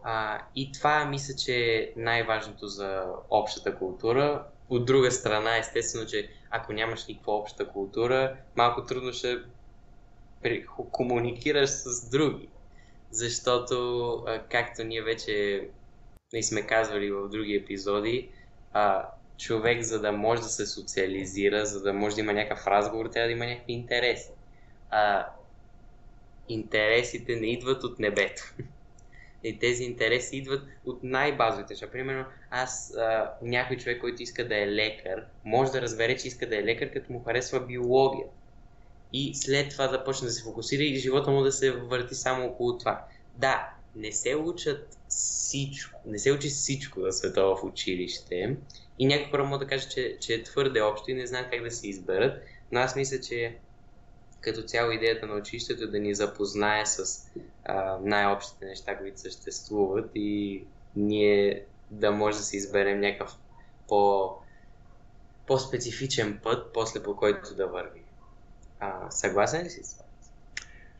[0.02, 4.46] а, и това мисля, че е най-важното за общата култура.
[4.68, 9.38] От друга страна, естествено, че ако нямаш никаква обща култура, малко трудно ще
[10.92, 12.48] комуникираш с други.
[13.10, 15.68] Защото, както ние вече
[16.32, 18.30] не сме казвали в други епизоди,
[18.72, 19.08] а,
[19.38, 23.26] човек, за да може да се социализира, за да може да има някакъв разговор, трябва
[23.26, 24.32] да има някакви интереси.
[24.90, 25.26] А,
[26.48, 28.42] интересите не идват от небето.
[29.44, 31.90] И тези интереси идват от най-базовите неща.
[31.90, 36.48] Примерно, аз, а, някой човек, който иска да е лекар, може да разбере, че иска
[36.48, 38.26] да е лекар, като му харесва биология.
[39.12, 42.46] И след това да почне да се фокусира и живота му да се върти само
[42.46, 43.04] около това.
[43.36, 48.56] Да, не се учат всичко, не се учи всичко за света в училище.
[48.98, 51.62] И някой хора могат да каже, че, че е твърде общо и не знаят как
[51.62, 52.42] да се изберат.
[52.72, 53.56] Но аз мисля, че
[54.40, 57.26] като цяло идеята на училището е да ни запознае с
[57.64, 60.62] а, най-общите неща, които съществуват и
[60.96, 63.30] ние да може да си изберем някакъв
[63.88, 64.30] по,
[65.46, 68.00] по-специфичен път, после по който да върви.
[68.80, 70.04] А, съгласен ли си с това?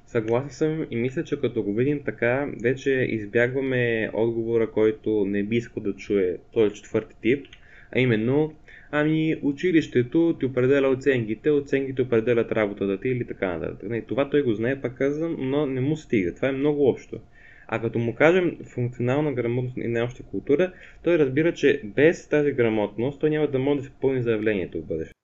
[0.07, 5.57] Съгласен съм и мисля, че като го видим така, вече избягваме отговора, който не би
[5.57, 7.47] искал да чуе този четвърти тип,
[7.93, 8.55] а именно
[8.93, 14.07] Ами, училището ти определя оценките, оценките определят работата ти или така нататък.
[14.09, 16.35] Това той го знае, пак казвам, но не му стига.
[16.35, 17.21] Това е много общо.
[17.69, 20.73] А като му кажем функционална грамотност и най-обща култура,
[21.05, 24.87] той разбира, че без тази грамотност той няма да може да се пълни заявлението в
[24.87, 25.15] бъдеще.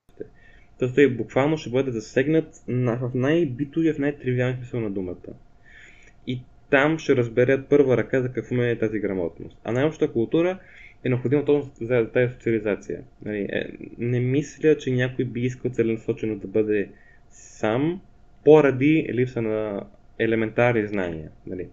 [0.79, 5.33] Тоест той буквално ще бъде засегнат на, в най-битовия, в най-тривиалния смисъл на думата.
[6.27, 9.57] И там ще разберат първа ръка за какво е тази грамотност.
[9.63, 10.59] А най-общата култура
[11.07, 13.01] е необходима точно за тази социализация.
[13.25, 16.89] Нали, е, не мисля, че някой би искал целенасочено да бъде
[17.29, 18.01] сам,
[18.43, 19.83] поради липса на
[20.19, 21.29] елементарни знания.
[21.47, 21.67] Нали.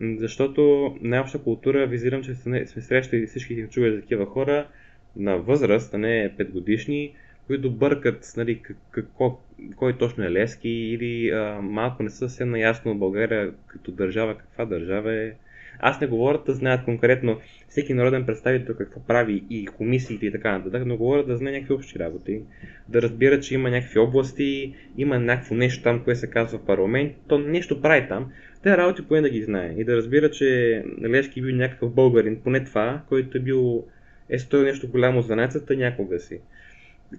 [0.00, 4.68] Защото най-обща култура, визирам, че сме срещали всички чували за такива хора
[5.16, 7.14] на възраст, а не 5 годишни,
[7.46, 9.40] които бъркат нали, какво,
[9.76, 14.64] кой точно е Лески или а, малко не са съвсем наясно България като държава, каква
[14.64, 15.32] държава е.
[15.78, 20.58] Аз не говоря да знаят конкретно всеки народен представител какво прави и комисиите и така
[20.58, 22.42] нататък, но говоря да знае някакви общи работи,
[22.88, 27.12] да разбира, че има някакви области, има някакво нещо там, което се казва в парламент,
[27.28, 31.40] то нещо прави там, те работи поне да ги знае и да разбира, че Лески
[31.40, 33.84] е бил някакъв българин, поне това, който е бил
[34.28, 36.40] е стоил нещо голямо за нацията някога си.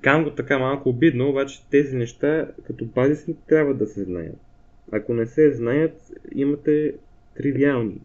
[0.01, 4.37] Казвам го така малко обидно, обаче тези неща като базисни трябва да се знаят.
[4.91, 6.93] Ако не се знаят, имате
[7.37, 8.01] тривиални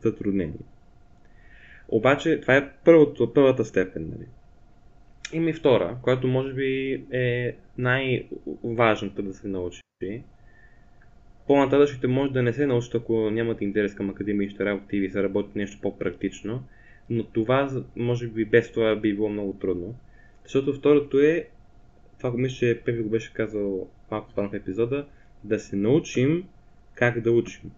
[0.00, 0.64] затруднения.
[1.88, 4.02] Обаче това е първото, първата степен.
[4.02, 4.26] Нали?
[5.32, 9.82] Има и втора, която може би е най-важната да се научи.
[11.46, 15.22] По-нататъчните може да не се научат, ако нямате интерес към академичните работи и ви се
[15.22, 16.62] работи нещо по-практично,
[17.10, 19.94] но това може би без това би било много трудно.
[20.42, 21.48] Защото второто е,
[22.18, 25.06] това мисля, че Пепи го беше казал малко по в епизода,
[25.44, 26.44] да се научим
[26.94, 27.70] как да учим.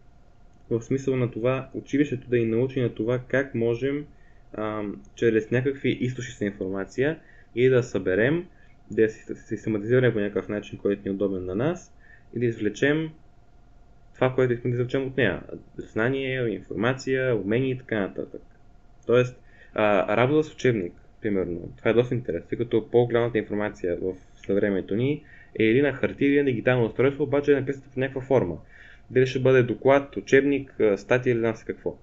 [0.78, 4.06] В смисъл на това, училището да ни научи на това как можем
[4.52, 4.82] а,
[5.14, 7.18] чрез някакви източници на информация
[7.54, 8.46] и да съберем,
[8.90, 11.94] да се систематизираме по някакъв начин, който ни е удобен на нас
[12.36, 13.10] и да извлечем
[14.14, 15.42] това, което искаме да извлечем от нея.
[15.76, 18.42] Знание, информация, умения и така нататък.
[19.06, 19.40] Тоест,
[19.74, 21.72] а, работа с учебник примерно.
[21.78, 24.14] Това е доста интересно, тъй като по-голямата информация в
[24.46, 25.24] съвремето ни
[25.58, 28.56] е или на хартия, или на дигитално устройство, обаче е написано в някаква форма.
[29.10, 31.96] Дали ще бъде доклад, учебник, статия или не какво.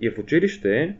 [0.00, 0.94] И в училище,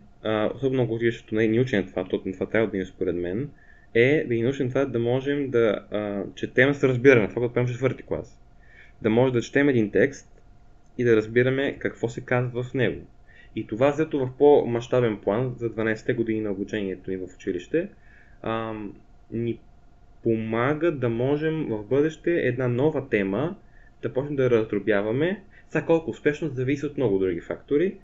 [0.55, 3.17] особено ако училището не е ни учен това, то това трябва да ни е според
[3.17, 3.51] мен,
[3.95, 7.69] е да ни научим това да можем да а, четем с разбиране, това което правим
[7.69, 8.41] в четвърти клас.
[9.03, 10.43] Да може да четем един текст
[10.99, 13.01] и да разбираме какво се казва в него.
[13.57, 17.89] И това взето в по-масштабен план за 12-те години на обучението ни в училище,
[18.43, 18.75] а,
[19.31, 19.59] ни
[20.23, 23.57] помага да можем в бъдеще една нова тема
[24.05, 25.43] да почнем да раздробяваме.
[25.71, 27.99] Сега колко успешно зависи от много други фактори,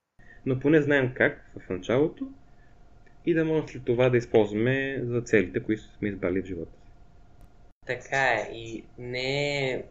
[0.46, 2.28] но поне знаем как в началото
[3.26, 6.90] и да можем след това да използваме за целите, които сме избрали в живота си.
[7.86, 9.84] Така е и не е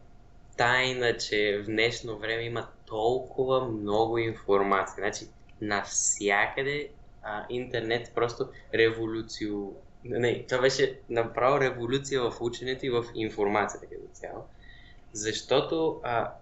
[0.58, 4.96] тайна, че в днешно време има толкова много информация.
[4.98, 5.26] Значи,
[5.62, 6.90] навсякъде
[7.24, 9.72] а, интернет просто революцио...
[10.04, 14.46] Не, това беше направо революция в ученето и в информацията като цяло.
[15.14, 16.34] Защото а,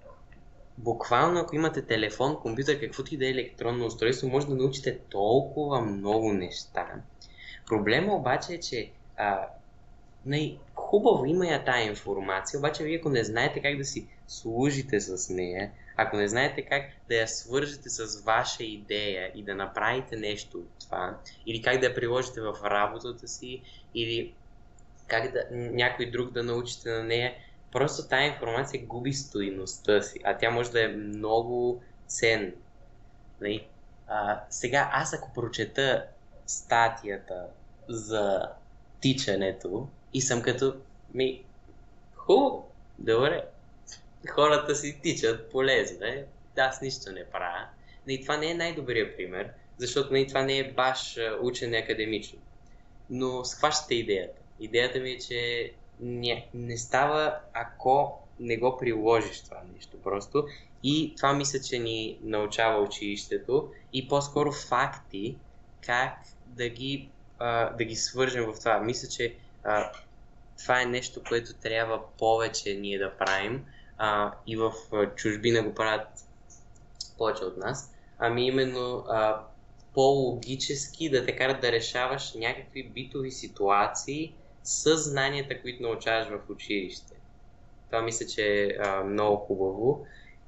[0.78, 5.82] буквално ако имате телефон, компютър, каквото и да е електронно устройство, може да научите толкова
[5.82, 6.88] много неща.
[7.68, 9.48] Проблема обаче е, че а,
[10.26, 15.00] не, хубаво има я тая информация, обаче вие ако не знаете как да си служите
[15.00, 20.16] с нея, ако не знаете как да я свържете с ваша идея и да направите
[20.16, 23.62] нещо от това, или как да я приложите в работата си,
[23.96, 24.34] или
[25.08, 27.34] как да, някой друг да научите на нея,
[27.78, 32.52] просто тази информация губи стоиността си, а тя може да е много ценна.
[33.42, 33.68] Нали?
[34.08, 36.06] А, сега, аз ако прочета
[36.46, 37.46] статията
[37.88, 38.42] за
[39.02, 40.76] тичането и съм като
[41.14, 41.44] ми,
[42.16, 43.46] хубаво, добре,
[44.30, 46.26] хората си тичат полезно е.
[46.58, 47.68] Аз нищо не правя.
[48.08, 52.40] И това не е най-добрият пример, защото не, това не е баш учене академично.
[53.10, 54.42] Но схващате идеята.
[54.60, 60.48] Идеята ми е, че не, не става, ако не го приложиш това нещо просто.
[60.84, 65.38] И това мисля, че ни научава училището и по-скоро факти
[65.86, 66.14] как
[66.46, 68.80] да ги, а, да ги свържем в това.
[68.80, 69.92] Мисля, че а,
[70.64, 73.66] това е нещо, което трябва повече ние да правим
[73.98, 74.74] а, и в
[75.16, 76.08] чужбина го правят
[77.18, 79.44] повече от нас, ами именно а,
[79.94, 84.34] по-логически да те карат да решаваш някакви битови ситуации
[84.68, 87.14] с знанията, които научаваш в училище.
[87.86, 90.06] Това мисля, че е а, много хубаво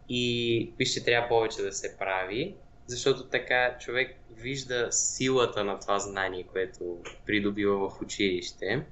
[0.09, 2.55] и вижте, трябва повече да се прави,
[2.87, 8.85] защото така човек вижда силата на това знание, което придобива в училище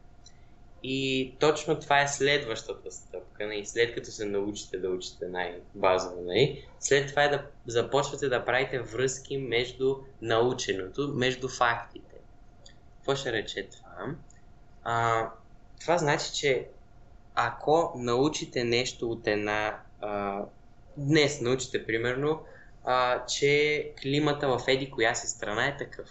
[0.84, 3.43] и точно това е следващата стъпка.
[3.43, 3.45] Не?
[3.45, 3.65] Нали?
[3.65, 6.25] След като се научите да учите най-базово, не?
[6.25, 6.67] Нали?
[6.80, 12.15] след това е да започвате да правите връзки между наученото, между фактите.
[12.97, 14.15] Какво ще рече това?
[14.89, 15.29] А,
[15.81, 16.67] това значи, че
[17.35, 19.79] ако научите нещо от една...
[20.01, 20.41] А,
[20.97, 22.41] днес научите, примерно,
[22.83, 26.09] а, че климата в еди коя си страна е такъв.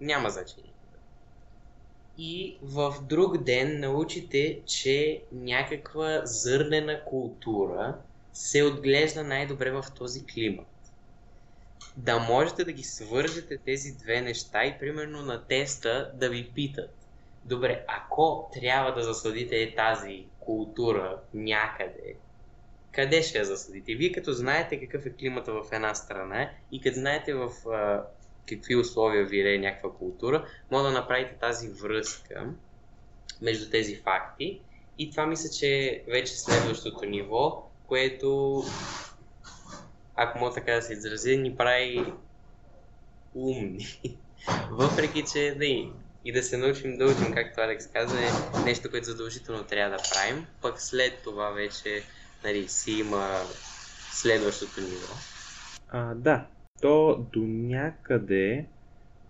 [0.00, 0.72] Няма значение.
[2.18, 7.96] И в друг ден научите, че някаква зърнена култура
[8.32, 10.66] се отглежда най-добре в този климат.
[11.96, 17.05] Да можете да ги свържете тези две неща и примерно на теста да ви питат.
[17.48, 22.14] Добре, ако трябва да засадите тази култура някъде,
[22.92, 23.94] къде ще я засадите?
[23.94, 28.04] Вие като знаете какъв е климата в една страна и като знаете в а,
[28.48, 32.52] какви условия вирее някаква култура, може да направите тази връзка
[33.42, 34.60] между тези факти
[34.98, 38.62] и това мисля, че е вече следващото ниво, което,
[40.14, 42.12] ако мога така да се изрази, ни прави
[43.34, 43.86] умни.
[44.70, 45.66] Въпреки, че да
[46.26, 50.02] и, да се научим да учим, както Алекс каза, е нещо, което задължително трябва да
[50.12, 52.02] правим, пък след това вече
[52.44, 53.40] нали, си има
[54.12, 55.14] следващото ниво.
[55.88, 56.46] А, да,
[56.80, 58.64] то до някъде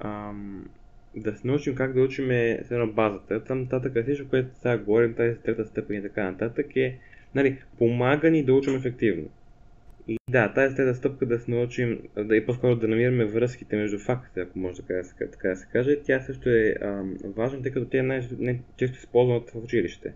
[0.00, 0.68] ам,
[1.16, 3.44] да се научим как да учим е на базата.
[3.44, 6.98] Там нататък е всичко, което сега говорим, тази трета стъпка и така нататък е
[7.34, 9.28] нали, помага ни да учим ефективно.
[10.08, 13.98] И да, тази трета стъпка да се научим, да и по-скоро да намираме връзките между
[13.98, 17.62] фактите, ако може така да се, така да се каже, тя също е ам, важна,
[17.62, 20.12] тъй като тя е най-често използвана в училище.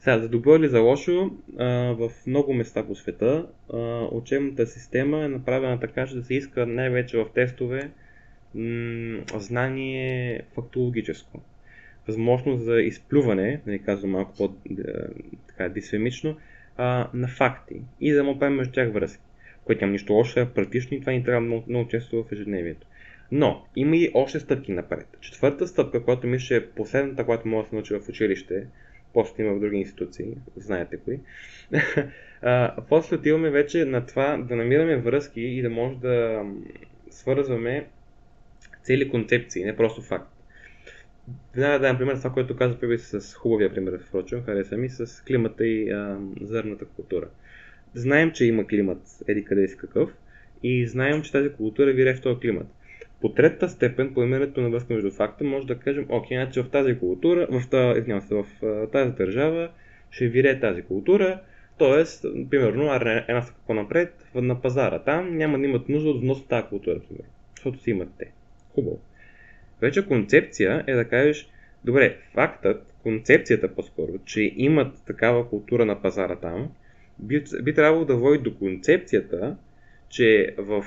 [0.00, 3.78] Сега, за добро или за лошо, а, в много места по света а,
[4.12, 7.90] учебната система е направена така, че да се иска най-вече в тестове
[8.54, 11.40] м- знание фактологическо.
[12.06, 16.36] Възможност за изплюване, да ни казвам малко по-дисфемично,
[17.14, 19.22] на факти и да му правим между тях връзки,
[19.64, 22.86] което няма нищо лошо, е практично и това ни трябва много, много често в ежедневието.
[23.32, 25.06] Но има и още стъпки напред.
[25.20, 28.66] Четвърта стъпка, която мисля е последната, която може да се научи в училище,
[29.14, 31.18] после има в други институции, знаете кои.
[32.88, 36.44] после отиваме вече на това да намираме връзки и да може да
[37.10, 37.86] свързваме
[38.82, 40.39] цели концепции, не просто факт.
[41.54, 45.24] Веднага да дам пример това, което каза Пеби с хубавия пример, впрочем, хареса ми, с
[45.24, 47.28] климата и а, зърната култура.
[47.94, 50.10] Знаем, че има климат, еди къде си какъв,
[50.62, 52.66] и знаем, че тази култура вирее в този климат.
[53.20, 56.98] По третата степен, името на връзка между факта, може да кажем, окей, значи в тази
[56.98, 58.46] култура, в, тази, се, в
[58.92, 59.70] тази държава
[60.10, 61.40] ще вирее тази култура,
[61.78, 62.28] т.е.
[62.50, 62.94] примерно,
[63.28, 64.98] една стъпка по-напред, на пазара.
[64.98, 68.32] Там няма да имат нужда от внос от тази култура, примерно, защото си имат те.
[68.74, 69.00] Хубаво.
[69.80, 71.48] Вече концепция е да кажеш,
[71.84, 76.70] добре, фактът, концепцията по-скоро, че имат такава култура на пазара там,
[77.18, 79.56] би, би трябвало да води до концепцията,
[80.08, 80.84] че в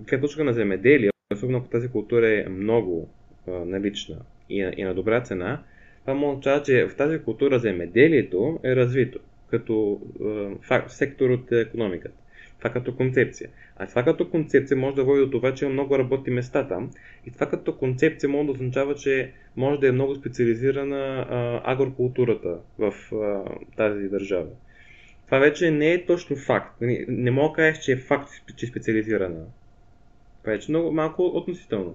[0.00, 3.08] гледна точка на земеделие, особено ако тази култура е много
[3.48, 4.16] а, налична
[4.50, 5.62] и, и на добра цена,
[6.00, 9.18] това да означава, че в тази култура земеделието е развито
[9.50, 12.14] като а, факт, сектор от економиката.
[12.58, 13.50] Това като концепция.
[13.76, 16.90] А това като концепция може да води до това, че има много работни места там.
[17.26, 22.58] И това като концепция може да означава, че може да е много специализирана а, агрокултурата
[22.78, 23.44] в а,
[23.76, 24.48] тази държава.
[25.26, 26.80] Това вече не е точно факт.
[26.80, 29.44] Не, не мога да кажеш, че е факт, че е специализирана.
[30.42, 31.94] Това е много малко относително.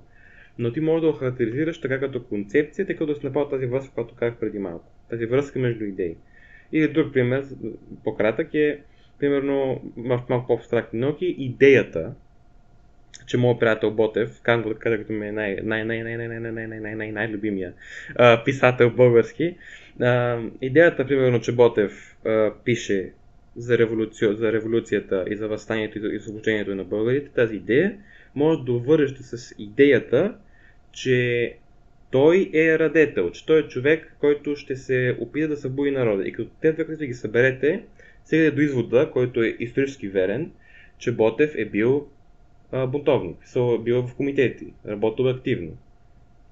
[0.57, 3.65] Но ти можеш да го характеризираш така като концепция, тъй като да си направил тази
[3.65, 4.85] връзка, която казах преди малко.
[5.09, 6.15] Тази връзка между идеи.
[6.71, 7.45] Или друг пример,
[8.03, 8.79] по-кратък е,
[9.23, 9.81] примерно,
[10.27, 12.13] малко по-абстрактни науки, идеята,
[13.27, 16.17] че моят приятел Ботев, казвам го да кажа, като ми е най- най- най- най-
[16.17, 17.73] най- най- най- най- най- най- най-любимия
[18.45, 19.55] писател български.
[20.61, 22.17] Идеята, примерно, че Ботев
[22.63, 23.11] пише
[23.55, 24.35] за, революци...
[24.35, 27.97] за революцията и за възстанието и освобождението на българите, тази идея
[28.35, 30.35] може да довържете с идеята,
[30.91, 31.53] че
[32.11, 36.23] той е радетел, че той е човек, който ще се опита да събуди народа.
[36.23, 37.83] И като те две, които ги съберете,
[38.25, 40.51] стигате до извода, който е исторически верен,
[40.97, 42.07] че Ботев е бил
[42.71, 43.37] а, бунтовник,
[43.83, 45.77] бил в комитети, работил активно.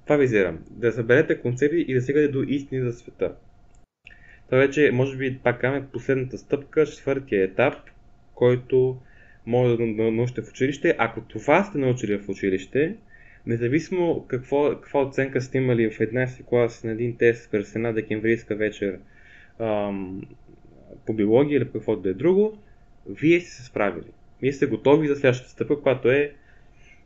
[0.03, 0.59] Това визирам.
[0.69, 3.35] Да съберете концепти и да стигате до истини за света.
[4.45, 7.73] Това вече, може би, пак каме последната стъпка, четвъртия етап,
[8.35, 8.97] който
[9.45, 10.95] може да научите в училище.
[10.97, 12.95] Ако това сте научили в училище,
[13.45, 18.55] независимо какво, каква оценка сте имали в 11 клас на един тест през една декемврийска
[18.55, 18.99] вечер
[19.59, 20.21] ам,
[21.05, 22.57] по биология или каквото да е друго,
[23.05, 24.11] вие сте се справили.
[24.41, 26.33] Вие сте готови за следващата стъпка, която е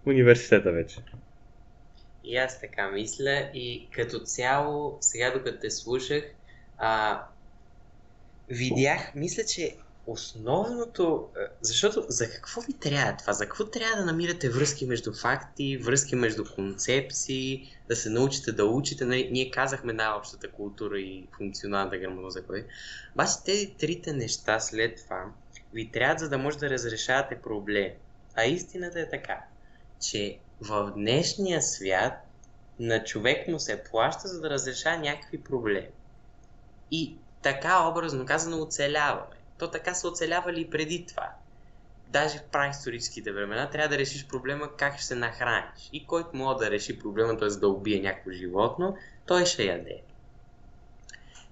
[0.06, 0.98] университета вече.
[2.24, 6.24] И аз така мисля и като цяло, сега докато те слушах,
[6.78, 7.22] а,
[8.50, 9.76] видях, мисля, че
[10.08, 13.34] основното, е, защото за какво ви трябва това?
[13.34, 18.66] За какво трябва да намирате връзки между факти, връзки между концепции, да се научите да
[18.66, 19.06] учите?
[19.06, 22.66] Нали, ние казахме най-общата култура и функционалната грамотност кой.
[23.14, 25.26] Обаче тези трите неща след това
[25.74, 27.94] ви трябва за да може да разрешавате проблеми.
[28.36, 29.42] А истината е така,
[30.02, 32.14] че в днешния свят
[32.80, 35.90] на човек му се плаща за да разрешава някакви проблеми.
[36.92, 39.35] И така образно казано оцеляваме.
[39.58, 41.30] То така са оцелявали и преди това.
[42.08, 45.90] Даже в праисторическите времена трябва да решиш проблема как ще се нахраниш.
[45.94, 47.48] И който мога да реши проблема, т.е.
[47.48, 50.02] да убие някакво животно, той ще яде.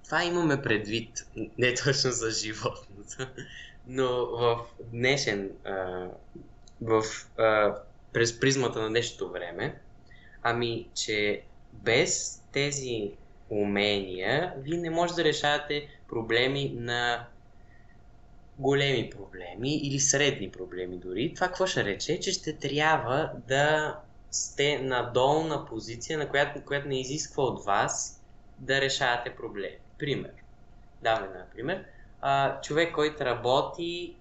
[0.06, 1.28] Това имаме предвид
[1.58, 3.28] не точно за животното,
[3.88, 6.08] но в днешен, а,
[6.82, 7.04] в,
[7.38, 7.76] а,
[8.14, 9.80] през призмата на днешното време,
[10.44, 11.42] ами, че
[11.74, 13.12] без тези
[13.50, 17.28] умения, вие не може да решавате проблеми на
[18.60, 21.34] големи проблеми или средни проблеми дори.
[21.36, 22.20] Това какво ще рече?
[22.20, 23.98] Че ще трябва да
[24.32, 28.22] сте на долна позиция, на която, която не изисква от вас
[28.60, 29.78] да решавате проблеми.
[30.00, 30.32] Пример.
[31.02, 31.84] Даваме например.
[32.22, 34.16] А, човек, който работи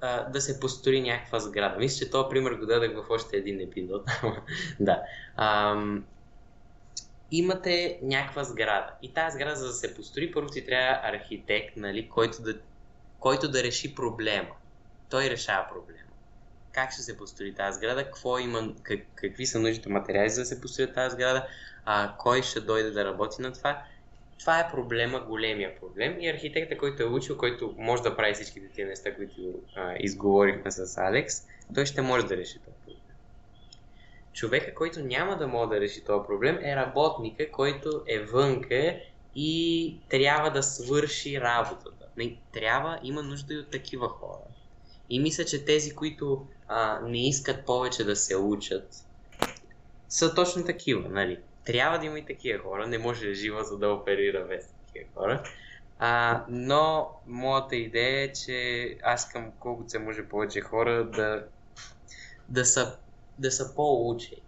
[0.00, 1.78] а, да се построи някаква сграда.
[1.78, 4.10] Мисля, че този пример го дадах в още един епизод.
[4.80, 5.02] да.
[5.36, 6.04] Ам,
[7.30, 8.90] имате някаква сграда.
[9.02, 12.54] И тази сграда, за да се построи, първо ти трябва архитект, нали, който, да,
[13.20, 14.54] който да реши проблема.
[15.10, 15.98] Той решава проблема.
[16.72, 20.46] Как ще се построи тази сграда, какво има, как, какви са нужните материали за да
[20.46, 21.46] се построи тази сграда,
[21.84, 23.82] а, кой ще дойде да работи на това.
[24.40, 26.16] Това е проблема, големия проблем.
[26.20, 29.34] И архитекта, който е учил, който може да прави всичките тези неща, които
[29.76, 32.98] а, изговорихме с Алекс, той ще може да реши този проблем
[34.38, 38.96] човека, който няма да може да реши този проблем, е работника, който е вънка
[39.34, 41.97] и трябва да свърши работата.
[42.18, 44.40] Не, трябва, има нужда и от такива хора.
[45.10, 49.04] И мисля, че тези, които а, не искат повече да се учат,
[50.08, 51.38] са точно такива, нали?
[51.64, 55.10] Трябва да има и такива хора, не може да жива за да оперира без такива
[55.14, 55.42] хора.
[55.98, 61.44] А, но моята идея е, че аз искам колкото се може повече хора да,
[62.48, 62.96] да са
[63.38, 64.42] да са по-учени.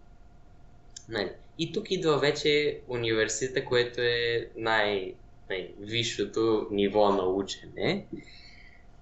[1.08, 1.32] Нали.
[1.58, 5.14] И тук идва вече университета, което е най-
[5.50, 8.06] най-висшото ниво на учене,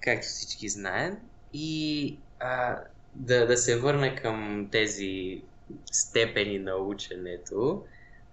[0.01, 1.17] както всички знаем.
[1.53, 2.79] И а,
[3.15, 5.43] да, да се върна към тези
[5.93, 7.85] степени на ученето.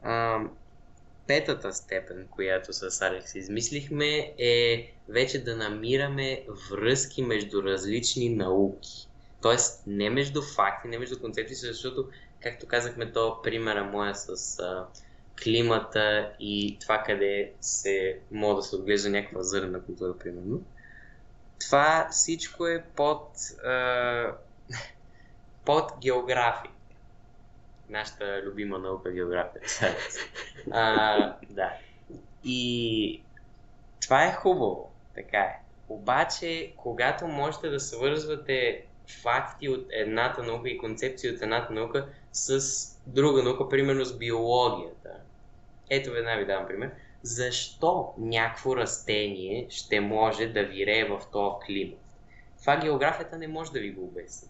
[0.03, 0.39] А,
[1.27, 9.07] петата степен, която с Алекс измислихме, е вече да намираме връзки между различни науки.
[9.41, 12.09] Тоест, не между факти, не между концепции, защото,
[12.41, 14.87] както казахме, то примера моя с а,
[15.43, 20.61] климата и това къде се може да се отглежда някаква зърна култура, примерно.
[21.59, 23.31] Това всичко е под,
[23.65, 24.35] а,
[25.65, 26.71] под география.
[27.89, 29.61] Нашата любима наука география.
[30.71, 31.73] а, да.
[32.43, 33.21] И
[34.01, 35.59] това е хубаво, така е.
[35.89, 38.85] Обаче, когато можете да свързвате
[39.23, 42.61] факти от едната наука и концепции от едната наука с
[43.07, 45.09] друга наука, примерно с биологията.
[45.89, 46.91] Ето веднага ви давам пример.
[47.23, 51.99] Защо някакво растение ще може да вирее в този климат?
[52.61, 54.49] Това географията не може да ви го обясни.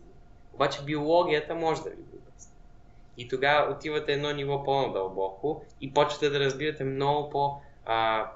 [0.54, 2.52] Обаче биологията може да ви го обясни.
[3.18, 8.32] И тогава отивате едно ниво по-надълбоко и почвате да разбирате много по- а,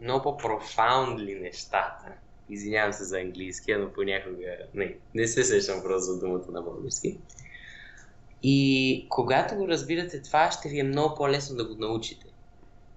[0.00, 2.12] много по-профаундли нещата
[2.48, 7.18] Извинявам се за английския, но понякога не, не се сещам просто за думата на български.
[8.48, 12.26] И когато го разбирате това, ще ви е много по-лесно да го научите.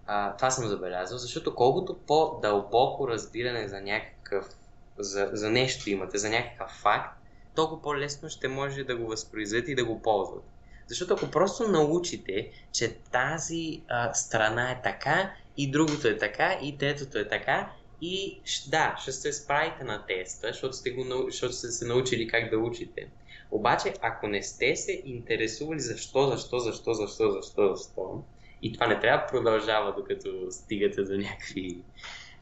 [0.05, 4.49] А, това съм забелязал, защото колкото по-дълбоко разбиране за някакъв,
[4.97, 7.19] за, за нещо имате, за някакъв факт,
[7.55, 10.47] толкова по-лесно ще може да го възпроизведете и да го ползвате.
[10.87, 16.77] Защото ако просто научите, че тази а, страна е така и другото е така и
[16.77, 17.71] третото е така,
[18.01, 22.49] и да, ще се справите на теста, защото сте, го, защото сте се научили как
[22.49, 23.07] да учите.
[23.51, 28.23] Обаче, ако не сте се интересували защо, защо, защо, защо, защо, защо,
[28.61, 31.77] и това не трябва да продължава докато стигате до някакви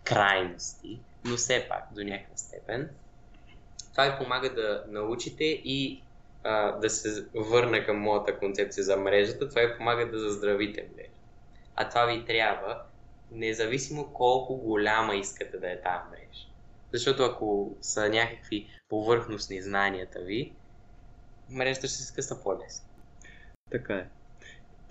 [0.04, 2.90] крайности, но все пак до някаква степен,
[3.92, 6.02] това ви помага да научите и
[6.44, 11.10] а, да се върна към моята концепция за мрежата, това ви помага да заздравите мрежа.
[11.76, 12.82] А това ви трябва,
[13.32, 16.48] независимо колко голяма искате да е тази мрежа.
[16.94, 20.54] Защото ако са някакви повърхностни знанията ви,
[21.52, 22.88] мрежата ще се скъса по-лесно.
[23.72, 24.06] Така е.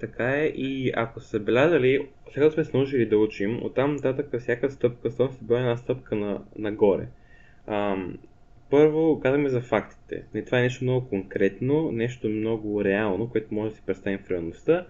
[0.01, 4.71] Така е и ако са белязали, сега сме се научили да учим, оттам нататък всяка
[4.71, 7.07] стъпка, стъпка се била една стъпка на, нагоре.
[7.67, 8.19] Ам,
[8.71, 10.25] първо казваме за фактите.
[10.35, 14.31] Не, това е нещо много конкретно, нещо много реално, което може да си представим в
[14.31, 14.87] реалността.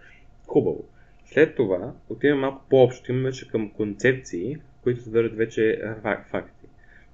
[0.46, 0.84] Хубаво.
[1.26, 5.82] След това отиваме малко по-общо, имаме вече към концепции, които съдържат вече
[6.30, 6.66] факти.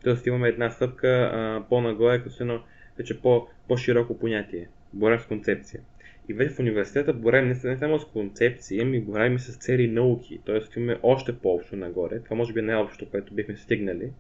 [0.05, 2.61] Тоест имаме една стъпка а, по-нагоре, като едно
[2.99, 4.69] вече по, по-широко понятие.
[4.93, 5.81] Борем с концепция.
[6.29, 10.41] И вече в университета борем не, не само с концепции, ами борим с цели науки.
[10.45, 12.21] Тоест имаме още по-общо нагоре.
[12.21, 14.11] Това може би е най-общо, което бихме стигнали.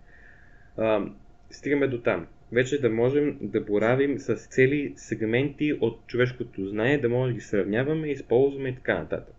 [0.76, 1.06] А,
[1.50, 2.26] стигаме до там.
[2.52, 7.40] Вече да можем да боравим с цели сегменти от човешкото знание, да може да ги
[7.40, 9.34] сравняваме, използваме и така нататък.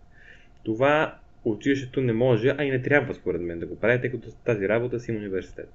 [0.62, 4.28] Това училището не може, а и не трябва според мен да го прави, тъй като
[4.44, 5.68] тази работа си университет.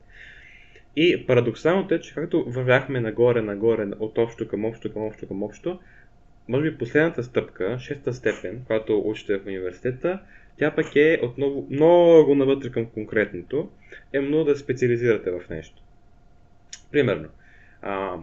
[0.96, 5.44] И парадоксалното е, че както вървяхме нагоре, нагоре, от общо към общо, към общо, към
[5.44, 5.80] общо,
[6.48, 10.20] може би последната стъпка, шеста степен, която учите в университета,
[10.58, 13.70] тя пък е отново много навътре към конкретното,
[14.14, 15.82] е много да специализирате в нещо.
[16.92, 17.28] Примерно,
[17.82, 18.18] а,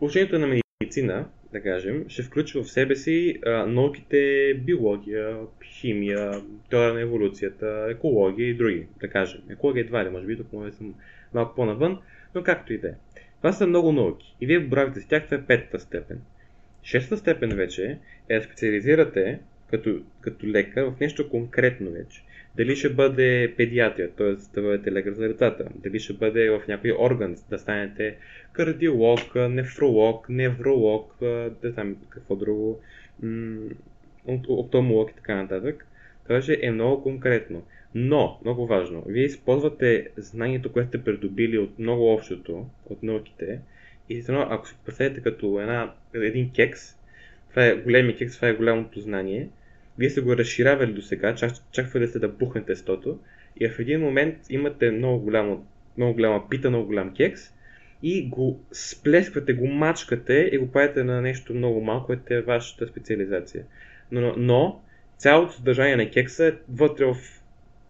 [0.00, 6.94] учението на медицина, да кажем, ще включва в себе си а, науките биология, химия, теория
[6.94, 9.40] на еволюцията, екология и други, да кажем.
[9.50, 10.94] Екология едва ли, може би, тук може да съм
[11.34, 11.98] малко по-навън,
[12.34, 12.94] но както и да е.
[13.36, 16.20] Това са много науки и вие боравите с тях, това е петата степен.
[16.82, 22.22] Шеста степен вече е да специализирате като, като лекар в нещо конкретно вече.
[22.56, 24.32] Дали ще бъде педиатрия, т.е.
[24.54, 28.16] да бъдете лекар за децата, дали ще бъде в някой орган, да станете
[28.52, 31.16] кардиолог, нефролог, невролог,
[31.62, 32.80] да знам какво друго,
[34.48, 35.86] оптомолог и така нататък.
[36.22, 37.62] Това е много конкретно.
[37.94, 43.60] Но, много важно, вие използвате знанието, което сте придобили от много общото, от науките,
[44.08, 46.96] и ако се представите като една, един кекс,
[47.50, 49.48] това е големи кекс, това е голямото знание,
[49.98, 51.34] вие сте го разширявали до сега,
[51.72, 53.18] чаквали сте да пухнете стото
[53.60, 55.66] и в един момент имате много, голямо,
[55.96, 57.42] много голяма пита, много голям кекс
[58.02, 62.86] и го сплесквате, го мачкате и го правите на нещо много малко, което е вашата
[62.86, 63.64] специализация.
[64.12, 64.82] Но, но
[65.16, 67.16] цялото съдържание на кекса е вътре в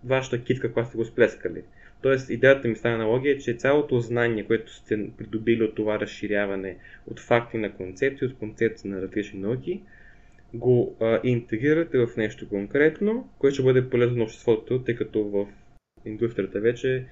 [0.04, 1.62] вашата китка, която сте го сплескали.
[2.02, 6.00] Тоест, идеята ми с тази аналогия е, че цялото знание, което сте придобили от това
[6.00, 6.76] разширяване
[7.06, 9.82] от факти на концепции, от концепции на различни науки,
[10.54, 15.46] го а, интегрирате в нещо конкретно, което ще бъде полезно на обществото, тъй като в
[16.04, 17.04] индустрията вече,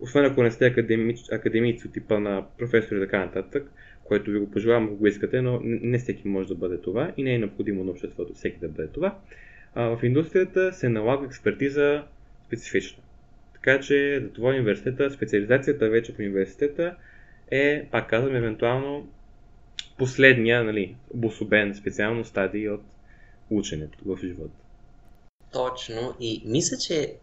[0.00, 3.70] освен ако не сте академич, академици от типа на професори и така нататък,
[4.04, 7.22] което ви го пожелавам, ако го искате, но не всеки може да бъде това и
[7.22, 9.18] не е необходимо на обществото всеки да бъде това.
[9.74, 12.04] А, в индустрията се налага експертиза
[12.46, 13.02] специфична.
[13.54, 16.96] Така че за това университета, специализацията вече в университета
[17.50, 19.08] е, пак казвам, евентуално
[19.98, 22.82] последния, нали, обособен специално стадий от
[23.50, 24.54] ученето в живота.
[25.52, 27.14] Точно и мисля, че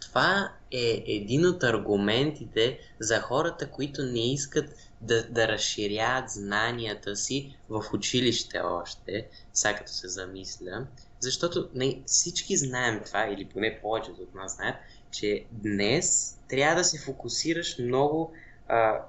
[0.00, 7.56] това е един от аргументите за хората, които не искат да, да разширяват знанията си
[7.68, 10.86] в училище още, сега като се замисля,
[11.20, 14.76] защото не, всички знаем това, или поне повечето от нас знаят,
[15.10, 18.32] че днес трябва да се фокусираш много,
[18.68, 19.02] а,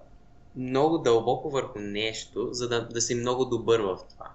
[0.56, 4.32] много дълбоко върху нещо, за да, да си много добър в това.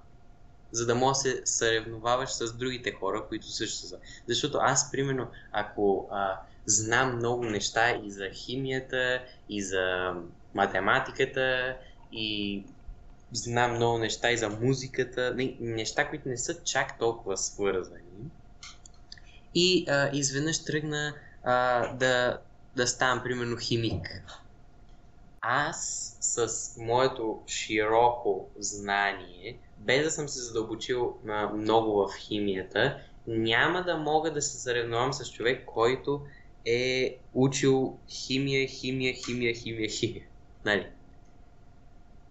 [0.72, 3.98] За да можеш да се съревноваваш с другите хора, които също са.
[4.28, 10.14] Защото аз, примерно, ако а, знам много неща и за химията, и за
[10.54, 11.76] математиката,
[12.12, 12.64] и
[13.32, 18.30] знам много неща и за музиката, неща, които не са чак толкова свързани.
[19.54, 21.14] И а, изведнъж тръгна
[21.44, 22.38] а, да,
[22.76, 24.22] да ставам, примерно, химик.
[25.40, 33.82] Аз с моето широко знание, без да съм се задълбочил а, много в химията, няма
[33.82, 36.22] да мога да се съревновам с човек, който
[36.64, 40.24] е учил химия, химия, химия, химия, химия.
[40.64, 40.86] Нали?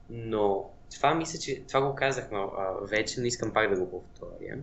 [0.10, 4.58] Но това мисля, че това го казах а, вече, но искам пак да го повторя,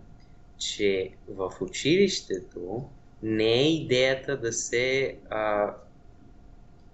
[0.59, 2.89] че в училището
[3.23, 5.75] не е идеята да се а,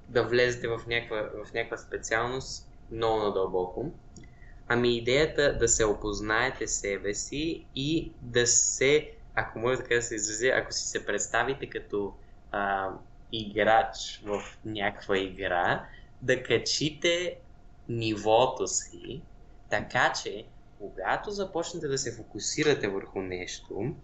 [0.08, 3.92] да влезете в някаква, в някаква специалност много надълбоко,
[4.68, 10.14] ами идеята да се опознаете себе си и да се, ако може така да се
[10.14, 12.14] изразя, ако си се представите като
[12.52, 12.90] а,
[13.32, 15.86] играч в някаква игра,
[16.22, 17.38] да качите
[17.88, 19.22] нивото си,
[19.70, 20.44] така че
[20.78, 23.94] когато започнете да се фокусирате върху нещо,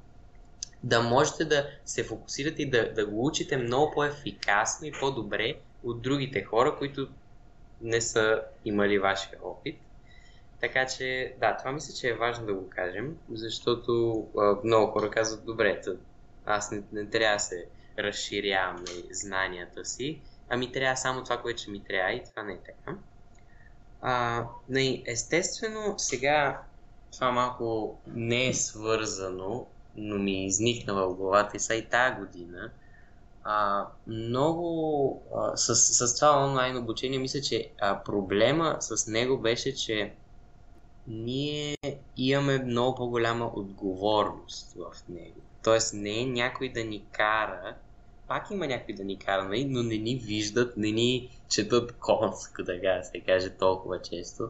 [0.82, 5.54] да можете да се фокусирате и да, да го учите много по-ефикасно и по-добре
[5.84, 7.08] от другите хора, които
[7.80, 9.80] не са имали вашия опит.
[10.60, 15.10] Така че, да, това мисля, че е важно да го кажем, защото а, много хора
[15.10, 15.96] казват, добре, тъ,
[16.46, 17.66] аз не, не трябва да се
[17.98, 22.96] разширявам знанията си ами трябва само това, което ми трябва и това не е така.
[24.06, 24.44] А,
[25.06, 26.62] естествено, сега
[27.12, 32.16] това малко не е свързано, но ми е изникна в главата и са и тази
[32.16, 32.70] година.
[33.44, 39.74] А, много а, с, с това онлайн обучение, мисля, че а, проблема с него беше,
[39.74, 40.14] че
[41.06, 41.76] ние
[42.16, 45.40] имаме много по-голяма отговорност в него.
[45.62, 47.74] Тоест не е някой да ни кара,
[48.28, 52.64] пак има някой да ни кара, нали, но не ни виждат, не ни четат конско,
[52.64, 54.48] така да се каже толкова често.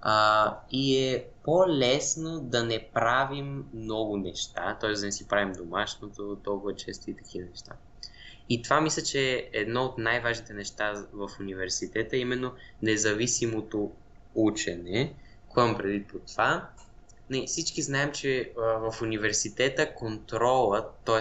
[0.00, 4.92] А, и е по-лесно да не правим много неща, т.е.
[4.92, 7.72] да не си правим домашното толкова често и такива неща.
[8.48, 12.52] И това мисля, че е едно от най-важните неща в университета, именно
[12.82, 13.92] независимото
[14.34, 15.14] учене.
[15.56, 16.68] Имам преди по това?
[17.30, 21.20] Не, всички знаем, че а, в университета контролът, т.е.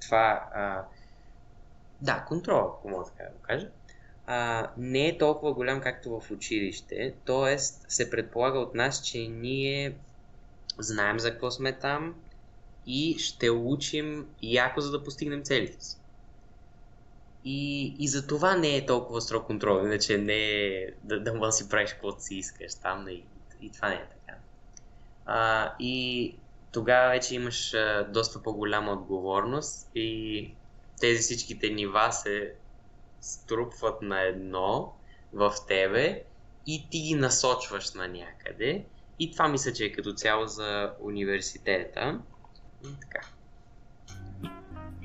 [0.00, 0.84] това, а,
[2.00, 3.68] да, контролът, ако мога така да го кажа,
[4.26, 7.58] а, не е толкова голям както в училище, т.е.
[7.58, 9.94] се предполага от нас, че ние
[10.78, 12.14] знаем за какво сме там
[12.86, 15.96] и ще учим яко, за да постигнем целите си.
[17.44, 21.48] И, и за това не е толкова строг контрол, иначе не е да, да може
[21.48, 23.24] да си правиш каквото си искаш там и,
[23.60, 24.38] и това не е така.
[25.26, 26.34] А, и
[26.72, 30.54] тогава вече имаш а, доста по-голяма отговорност и
[31.00, 32.54] тези всичките нива се
[33.20, 34.94] струпват на едно
[35.32, 36.24] в тебе
[36.66, 38.84] и ти ги насочваш на някъде.
[39.18, 42.20] И това мисля, че е като цяло за университета.
[42.84, 43.26] И така.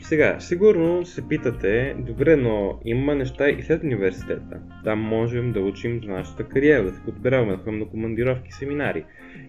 [0.08, 4.60] Сега, сигурно се питате, добре, но има неща и след университета.
[4.84, 9.06] Там можем да учим за нашата кариера, да се подбираме, да ходим на командировки, семинари.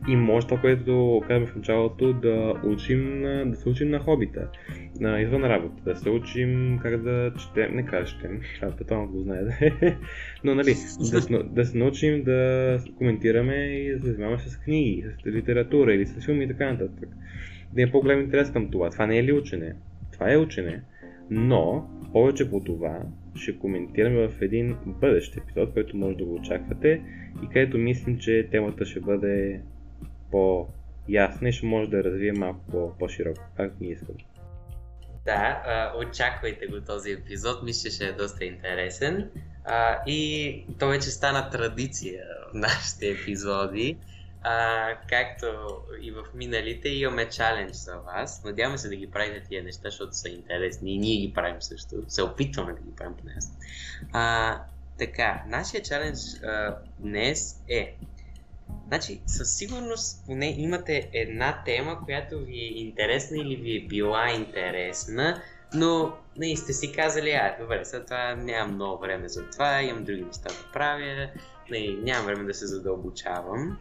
[0.09, 4.48] И може това, което казваме в началото, да учим, да се учим на хобита,
[5.00, 9.22] на извън работа, да се учим как да четем, не кажа четем, това тотално го
[9.22, 9.98] знаете,
[10.44, 10.74] но нали,
[11.30, 16.07] да, да се научим да коментираме и да се занимаваме с книги, с литература или
[16.07, 17.09] с филми и така нататък.
[17.72, 18.90] Да има по-голям интерес към това.
[18.90, 19.74] Това не е ли учене?
[20.18, 20.82] Това е учене,
[21.30, 23.02] но повече по това
[23.34, 27.02] ще коментираме в един бъдещ епизод, който може да го очаквате
[27.44, 29.60] и където мислим, че темата ще бъде
[30.30, 34.18] по-ясна и ще може да развие малко по-широко, както ни искаме.
[35.24, 39.30] Да, очаквайте го този епизод, мисля, ще е доста интересен.
[40.06, 43.96] и то вече стана традиция в нашите епизоди.
[44.43, 45.47] А, както
[46.01, 48.45] и в миналите имаме чалендж за вас.
[48.45, 51.97] Надяваме се да ги правите тия неща, защото са интересни и ние ги правим също.
[52.09, 53.49] Се опитваме да ги правим днес.
[54.12, 54.59] А,
[54.99, 57.97] така, нашия чалендж а, днес е
[58.89, 64.30] Значи, със сигурност поне имате една тема, която ви е интересна или ви е била
[64.32, 65.43] интересна,
[65.74, 70.05] но не сте си казали, а, добре, сега това нямам много време за това, имам
[70.05, 71.28] други неща да правя,
[71.70, 73.78] не, нямам време да се задълбочавам.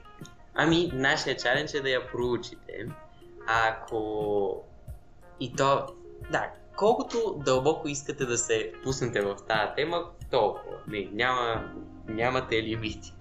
[0.55, 2.87] Ами, нашия чалендж е да я проучите.
[3.47, 4.63] Ако...
[5.39, 5.87] И то...
[6.31, 10.77] Да, колкото дълбоко искате да се пуснете в тази тема, толкова.
[10.87, 11.73] Не, няма,
[12.07, 13.13] нямате лимити.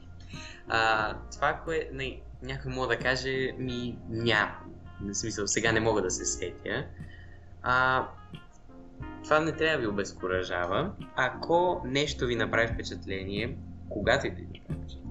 [0.69, 4.59] А, това, кое не, някой мога да каже, ми няма.
[5.01, 6.87] В смисъл, сега не мога да се сетя.
[7.63, 8.07] А,
[9.25, 10.93] това не трябва да ви обезкуражава.
[11.17, 13.57] Ако нещо ви направи впечатление,
[13.89, 15.04] когато и да ви направи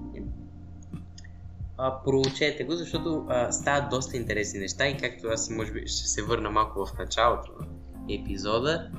[1.78, 6.08] а, проучете го, защото а, стават доста интересни неща и както аз може би ще
[6.08, 7.66] се върна малко в началото на
[8.14, 8.90] епизода,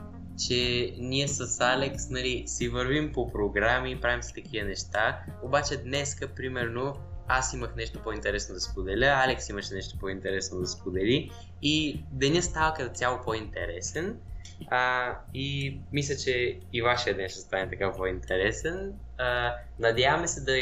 [0.48, 6.28] че ние с Алекс нали, си вървим по програми, правим си такива неща, обаче днеска,
[6.28, 6.96] примерно,
[7.28, 12.74] аз имах нещо по-интересно да споделя, Алекс имаше нещо по-интересно да сподели и деня става
[12.74, 14.20] като цяло по-интересен
[14.68, 18.94] а, и мисля, че и вашия ден ще стане така по-интересен.
[19.18, 20.58] А, надяваме се да